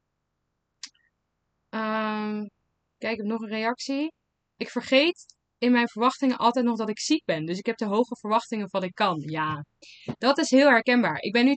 Um, 1.70 2.50
kijk, 2.98 3.12
ik 3.12 3.18
heb 3.18 3.26
nog 3.26 3.40
een 3.40 3.48
reactie. 3.48 4.12
Ik 4.56 4.70
vergeet 4.70 5.37
in 5.59 5.72
mijn 5.72 5.88
verwachtingen 5.88 6.37
altijd 6.37 6.64
nog 6.64 6.76
dat 6.76 6.88
ik 6.88 7.00
ziek 7.00 7.24
ben. 7.24 7.46
Dus 7.46 7.59
ik 7.59 7.66
heb 7.66 7.76
de 7.76 7.87
hoge 7.87 8.16
verwachtingen 8.16 8.70
van 8.70 8.83
ik 8.83 8.94
kan. 8.94 9.20
Ja, 9.20 9.64
dat 10.18 10.38
is 10.38 10.50
heel 10.50 10.68
herkenbaar. 10.68 11.20
Ik 11.20 11.33
ben 11.33 11.44
nu 11.44 11.50
2,5 11.50 11.56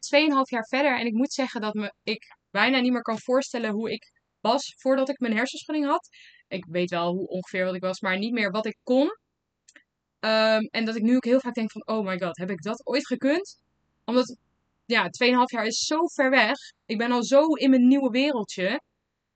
jaar 0.50 0.68
verder 0.68 1.00
en 1.00 1.06
ik 1.06 1.14
moet 1.14 1.34
zeggen 1.34 1.62
dat 1.62 1.74
me, 1.74 1.94
ik 2.04 2.24
bijna 2.54 2.80
niet 2.80 2.92
meer 2.92 3.02
kan 3.02 3.20
voorstellen 3.20 3.72
hoe 3.72 3.92
ik 3.92 4.12
was 4.40 4.74
voordat 4.78 5.10
ik 5.10 5.20
mijn 5.20 5.36
hersenschudding 5.36 5.86
had. 5.86 6.08
Ik 6.48 6.66
weet 6.66 6.90
wel 6.90 7.14
hoe 7.14 7.28
ongeveer 7.28 7.66
wat 7.66 7.76
ik 7.76 7.82
was, 7.82 8.00
maar 8.00 8.18
niet 8.18 8.34
meer 8.34 8.52
wat 8.52 8.66
ik 8.66 8.78
kon. 8.84 9.08
Um, 10.20 10.68
en 10.72 10.86
dat 10.86 10.96
ik 10.96 11.02
nu 11.02 11.16
ook 11.16 11.26
heel 11.26 11.40
vaak 11.40 11.54
denk 11.54 11.72
van, 11.72 11.88
oh 11.88 12.06
my 12.06 12.20
god, 12.20 12.38
heb 12.38 12.50
ik 12.50 12.62
dat 12.62 12.88
ooit 12.88 13.08
gekund? 13.08 13.62
Omdat, 14.06 14.38
ja, 14.86 15.04
2,5 15.04 15.10
jaar 15.46 15.66
is 15.66 15.86
zo 15.86 16.08
ver 16.08 16.30
weg. 16.30 16.58
Ik 16.86 16.98
ben 16.98 17.12
al 17.12 17.24
zo 17.24 17.42
in 17.54 17.70
mijn 17.70 17.88
nieuwe 17.88 18.10
wereldje. 18.10 18.82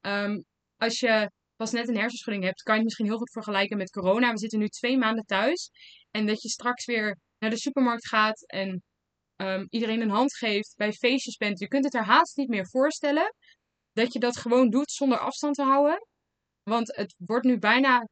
Um, 0.02 0.46
als 0.78 1.00
je 1.00 1.32
pas 1.56 1.72
net 1.72 1.88
een 1.88 1.98
hersenschudding 1.98 2.46
hebt, 2.46 2.62
kan 2.62 2.74
je 2.74 2.80
het 2.80 2.88
misschien 2.88 3.08
heel 3.08 3.18
goed 3.18 3.32
vergelijken 3.32 3.78
met 3.78 3.90
corona. 3.90 4.32
We 4.32 4.38
zitten 4.38 4.60
nu 4.60 4.68
twee 4.68 4.98
maanden 4.98 5.26
thuis. 5.26 5.70
En 6.12 6.26
dat 6.26 6.42
je 6.42 6.50
straks 6.50 6.86
weer 6.86 7.18
naar 7.40 7.50
de 7.50 7.58
supermarkt 7.58 8.08
gaat 8.08 8.46
en 8.46 8.84
um, 9.38 9.68
iedereen 9.70 10.02
een 10.02 10.10
hand 10.10 10.36
geeft, 10.36 10.74
bij 10.76 10.94
feestjes 10.94 11.36
bent. 11.36 11.60
Je 11.60 11.68
kunt 11.68 11.84
het 11.84 11.94
er 11.94 12.06
haast 12.06 12.38
niet 12.38 12.50
meer 12.50 12.68
voorstellen 12.68 13.34
dat 13.94 14.14
je 14.14 14.20
dat 14.20 14.38
gewoon 14.38 14.70
doet 14.70 14.92
zonder 14.92 15.18
afstand 15.18 15.56
te 15.56 15.64
houden. 15.64 16.08
Want 16.64 16.96
het 16.96 17.16
wordt 17.18 17.46
nu 17.46 17.58
bijna 17.58 18.08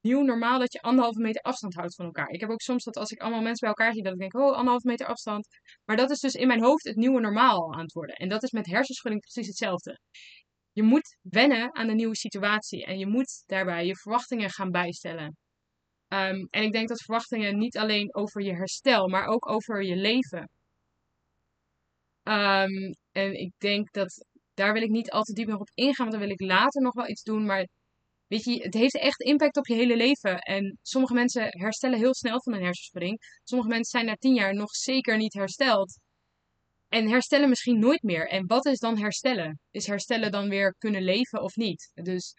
nieuw 0.00 0.22
normaal 0.22 0.58
dat 0.58 0.72
je 0.72 0.80
anderhalve 0.80 1.20
meter 1.20 1.42
afstand 1.42 1.74
houdt 1.74 1.94
van 1.94 2.04
elkaar. 2.04 2.28
Ik 2.28 2.40
heb 2.40 2.50
ook 2.50 2.60
soms 2.60 2.84
dat 2.84 2.96
als 2.96 3.10
ik 3.10 3.20
allemaal 3.20 3.42
mensen 3.42 3.68
bij 3.68 3.76
elkaar 3.76 3.92
zie, 3.92 4.02
dat 4.02 4.12
ik 4.12 4.18
denk, 4.18 4.34
oh, 4.34 4.56
anderhalve 4.56 4.86
meter 4.86 5.06
afstand. 5.06 5.46
Maar 5.84 5.96
dat 5.96 6.10
is 6.10 6.20
dus 6.20 6.34
in 6.34 6.46
mijn 6.46 6.62
hoofd 6.62 6.84
het 6.84 6.96
nieuwe 6.96 7.20
normaal 7.20 7.72
aan 7.72 7.80
het 7.80 7.92
worden. 7.92 8.16
En 8.16 8.28
dat 8.28 8.42
is 8.42 8.50
met 8.50 8.66
hersenschudding 8.66 9.22
precies 9.22 9.46
hetzelfde 9.46 9.98
je 10.72 10.82
moet 10.82 11.16
wennen 11.22 11.74
aan 11.74 11.86
de 11.86 11.94
nieuwe 11.94 12.16
situatie. 12.16 12.84
En 12.84 12.98
je 12.98 13.06
moet 13.06 13.42
daarbij 13.46 13.86
je 13.86 13.96
verwachtingen 13.96 14.50
gaan 14.50 14.70
bijstellen. 14.70 15.36
Um, 16.08 16.46
en 16.50 16.62
ik 16.62 16.72
denk 16.72 16.88
dat 16.88 17.02
verwachtingen 17.02 17.58
niet 17.58 17.76
alleen 17.78 18.14
over 18.14 18.42
je 18.42 18.54
herstel, 18.54 19.08
maar 19.08 19.26
ook 19.26 19.48
over 19.48 19.82
je 19.82 19.96
leven. 19.96 20.48
Um, 22.22 22.94
en 23.12 23.40
ik 23.40 23.52
denk 23.58 23.92
dat 23.92 24.26
daar 24.54 24.72
wil 24.72 24.82
ik 24.82 24.90
niet 24.90 25.10
al 25.10 25.22
te 25.22 25.56
op 25.58 25.70
ingaan, 25.74 26.08
want 26.08 26.10
dan 26.10 26.20
wil 26.20 26.30
ik 26.30 26.40
later 26.40 26.82
nog 26.82 26.94
wel 26.94 27.08
iets 27.08 27.22
doen. 27.22 27.46
Maar 27.46 27.68
weet 28.26 28.44
je, 28.44 28.62
het 28.62 28.74
heeft 28.74 28.98
echt 28.98 29.20
impact 29.20 29.56
op 29.56 29.66
je 29.66 29.74
hele 29.74 29.96
leven. 29.96 30.38
En 30.38 30.78
sommige 30.82 31.14
mensen 31.14 31.46
herstellen 31.48 31.98
heel 31.98 32.14
snel 32.14 32.42
van 32.42 32.52
een 32.52 32.62
hersenschudding. 32.62 33.18
Sommige 33.44 33.70
mensen 33.70 33.90
zijn 33.90 34.06
na 34.06 34.16
tien 34.16 34.34
jaar 34.34 34.54
nog 34.54 34.70
zeker 34.70 35.16
niet 35.16 35.34
hersteld. 35.34 35.98
En 36.88 37.08
herstellen 37.08 37.48
misschien 37.48 37.78
nooit 37.78 38.02
meer. 38.02 38.28
En 38.28 38.46
wat 38.46 38.66
is 38.66 38.78
dan 38.78 38.98
herstellen? 38.98 39.60
Is 39.70 39.86
herstellen 39.86 40.30
dan 40.30 40.48
weer 40.48 40.74
kunnen 40.78 41.02
leven 41.02 41.42
of 41.42 41.56
niet? 41.56 41.90
Dus 41.94 42.34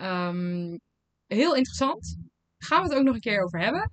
um, 0.00 0.80
heel 1.26 1.54
interessant. 1.54 2.16
Gaan 2.58 2.82
we 2.82 2.88
het 2.88 2.98
ook 2.98 3.04
nog 3.04 3.14
een 3.14 3.20
keer 3.20 3.44
over 3.44 3.60
hebben. 3.60 3.92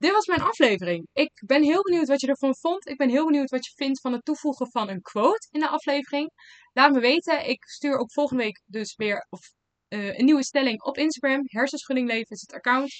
Dit 0.00 0.12
was 0.12 0.26
mijn 0.26 0.40
aflevering. 0.40 1.08
Ik 1.12 1.30
ben 1.46 1.62
heel 1.62 1.82
benieuwd 1.82 2.08
wat 2.08 2.20
je 2.20 2.26
ervan 2.26 2.56
vond. 2.56 2.88
Ik 2.88 2.96
ben 2.96 3.08
heel 3.08 3.24
benieuwd 3.24 3.50
wat 3.50 3.64
je 3.66 3.72
vindt 3.74 4.00
van 4.00 4.12
het 4.12 4.24
toevoegen 4.24 4.70
van 4.70 4.88
een 4.88 5.00
quote 5.00 5.48
in 5.50 5.60
de 5.60 5.68
aflevering. 5.68 6.30
Laat 6.72 6.92
me 6.92 7.00
weten. 7.00 7.48
Ik 7.48 7.64
stuur 7.64 7.98
ook 7.98 8.12
volgende 8.12 8.42
week 8.42 8.62
dus 8.66 8.94
weer 8.96 9.26
of, 9.30 9.40
uh, 9.88 10.18
een 10.18 10.24
nieuwe 10.24 10.44
stelling 10.44 10.82
op 10.82 10.96
Instagram. 10.96 11.40
Hersenschudding 11.44 12.08
leven 12.08 12.28
is 12.28 12.40
het 12.40 12.52
account. 12.52 12.92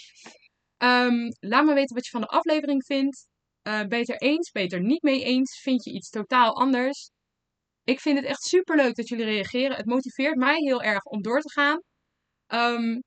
Um, 0.78 1.28
laat 1.38 1.64
me 1.64 1.74
weten 1.74 1.94
wat 1.94 2.04
je 2.04 2.10
van 2.10 2.20
de 2.20 2.26
aflevering 2.26 2.84
vindt. 2.84 3.26
Uh, 3.62 3.84
beter 3.84 4.16
eens, 4.16 4.50
beter 4.50 4.80
niet 4.80 5.02
mee 5.02 5.24
eens. 5.24 5.60
Vind 5.60 5.84
je 5.84 5.92
iets 5.92 6.10
totaal 6.10 6.56
anders? 6.56 7.10
Ik 7.84 8.00
vind 8.00 8.18
het 8.18 8.26
echt 8.26 8.42
super 8.42 8.76
leuk 8.76 8.94
dat 8.94 9.08
jullie 9.08 9.24
reageren. 9.24 9.76
Het 9.76 9.86
motiveert 9.86 10.36
mij 10.36 10.56
heel 10.56 10.82
erg 10.82 11.04
om 11.04 11.22
door 11.22 11.40
te 11.40 11.52
gaan. 11.52 11.80
Um, 12.48 13.02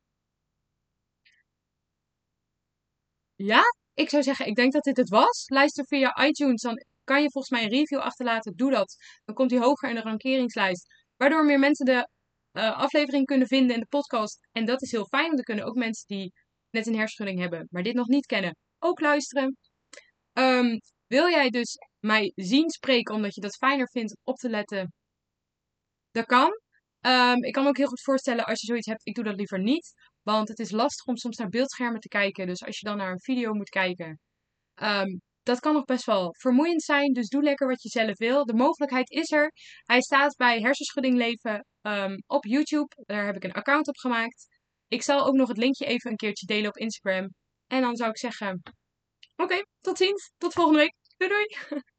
ja, 3.35 3.63
ik 3.93 4.09
zou 4.09 4.23
zeggen, 4.23 4.45
ik 4.45 4.55
denk 4.55 4.73
dat 4.73 4.83
dit 4.83 4.97
het 4.97 5.09
was. 5.09 5.43
Luister 5.47 5.85
via 5.85 6.25
iTunes, 6.25 6.61
dan 6.61 6.85
kan 7.03 7.21
je 7.21 7.31
volgens 7.31 7.53
mij 7.53 7.63
een 7.63 7.77
review 7.77 7.99
achterlaten. 7.99 8.55
Doe 8.55 8.71
dat. 8.71 8.95
Dan 9.23 9.35
komt 9.35 9.51
hij 9.51 9.59
hoger 9.59 9.89
in 9.89 9.95
de 9.95 10.01
rankeringslijst. 10.01 10.85
Waardoor 11.15 11.45
meer 11.45 11.59
mensen 11.59 11.85
de 11.85 12.07
uh, 12.53 12.77
aflevering 12.77 13.25
kunnen 13.25 13.47
vinden 13.47 13.73
in 13.73 13.79
de 13.79 13.87
podcast. 13.87 14.39
En 14.51 14.65
dat 14.65 14.81
is 14.81 14.91
heel 14.91 15.05
fijn, 15.05 15.23
want 15.23 15.35
dan 15.35 15.43
kunnen 15.43 15.65
ook 15.65 15.75
mensen 15.75 16.07
die 16.07 16.33
net 16.69 16.87
een 16.87 16.95
hersenschudding 16.95 17.39
hebben, 17.39 17.67
maar 17.69 17.83
dit 17.83 17.93
nog 17.93 18.07
niet 18.07 18.25
kennen, 18.25 18.55
ook 18.79 18.99
luisteren. 18.99 19.57
Um, 20.33 20.79
wil 21.07 21.29
jij 21.29 21.49
dus 21.49 21.77
mij 21.99 22.31
zien 22.35 22.69
spreken 22.69 23.15
omdat 23.15 23.35
je 23.35 23.41
dat 23.41 23.55
fijner 23.55 23.89
vindt 23.89 24.17
op 24.23 24.35
te 24.35 24.49
letten? 24.49 24.93
Dat 26.11 26.25
kan. 26.25 26.51
Um, 27.01 27.43
ik 27.43 27.53
kan 27.53 27.63
me 27.63 27.69
ook 27.69 27.77
heel 27.77 27.87
goed 27.87 28.01
voorstellen 28.01 28.45
als 28.45 28.61
je 28.61 28.67
zoiets 28.67 28.87
hebt, 28.87 29.07
ik 29.07 29.15
doe 29.15 29.23
dat 29.23 29.35
liever 29.35 29.59
niet. 29.59 29.93
Want 30.23 30.47
het 30.47 30.59
is 30.59 30.71
lastig 30.71 31.05
om 31.05 31.17
soms 31.17 31.37
naar 31.37 31.49
beeldschermen 31.49 31.99
te 31.99 32.07
kijken. 32.07 32.47
Dus 32.47 32.63
als 32.63 32.79
je 32.79 32.85
dan 32.87 32.97
naar 32.97 33.11
een 33.11 33.21
video 33.21 33.53
moet 33.53 33.69
kijken, 33.69 34.19
um, 34.81 35.21
dat 35.43 35.59
kan 35.59 35.73
nog 35.73 35.83
best 35.83 36.05
wel 36.05 36.35
vermoeiend 36.39 36.83
zijn. 36.83 37.13
Dus 37.13 37.27
doe 37.27 37.43
lekker 37.43 37.67
wat 37.67 37.81
je 37.81 37.89
zelf 37.89 38.17
wil. 38.17 38.45
De 38.45 38.53
mogelijkheid 38.53 39.09
is 39.09 39.31
er. 39.31 39.51
Hij 39.83 40.01
staat 40.01 40.35
bij 40.35 40.59
Hersenschudding 40.59 41.17
Leven 41.17 41.65
um, 41.81 42.23
op 42.27 42.45
YouTube. 42.45 42.95
Daar 43.05 43.25
heb 43.25 43.35
ik 43.35 43.43
een 43.43 43.53
account 43.53 43.87
op 43.87 43.97
gemaakt. 43.97 44.47
Ik 44.87 45.03
zal 45.03 45.25
ook 45.25 45.35
nog 45.35 45.47
het 45.47 45.57
linkje 45.57 45.85
even 45.85 46.11
een 46.11 46.17
keertje 46.17 46.45
delen 46.45 46.69
op 46.69 46.77
Instagram. 46.77 47.27
En 47.67 47.81
dan 47.81 47.95
zou 47.95 48.09
ik 48.09 48.17
zeggen, 48.17 48.61
Oké, 49.35 49.65
tot 49.81 49.97
ziens. 49.97 50.31
Tot 50.37 50.53
volgende 50.53 50.79
week. 50.79 50.95
Doei 51.17 51.31
doei. 51.31 51.81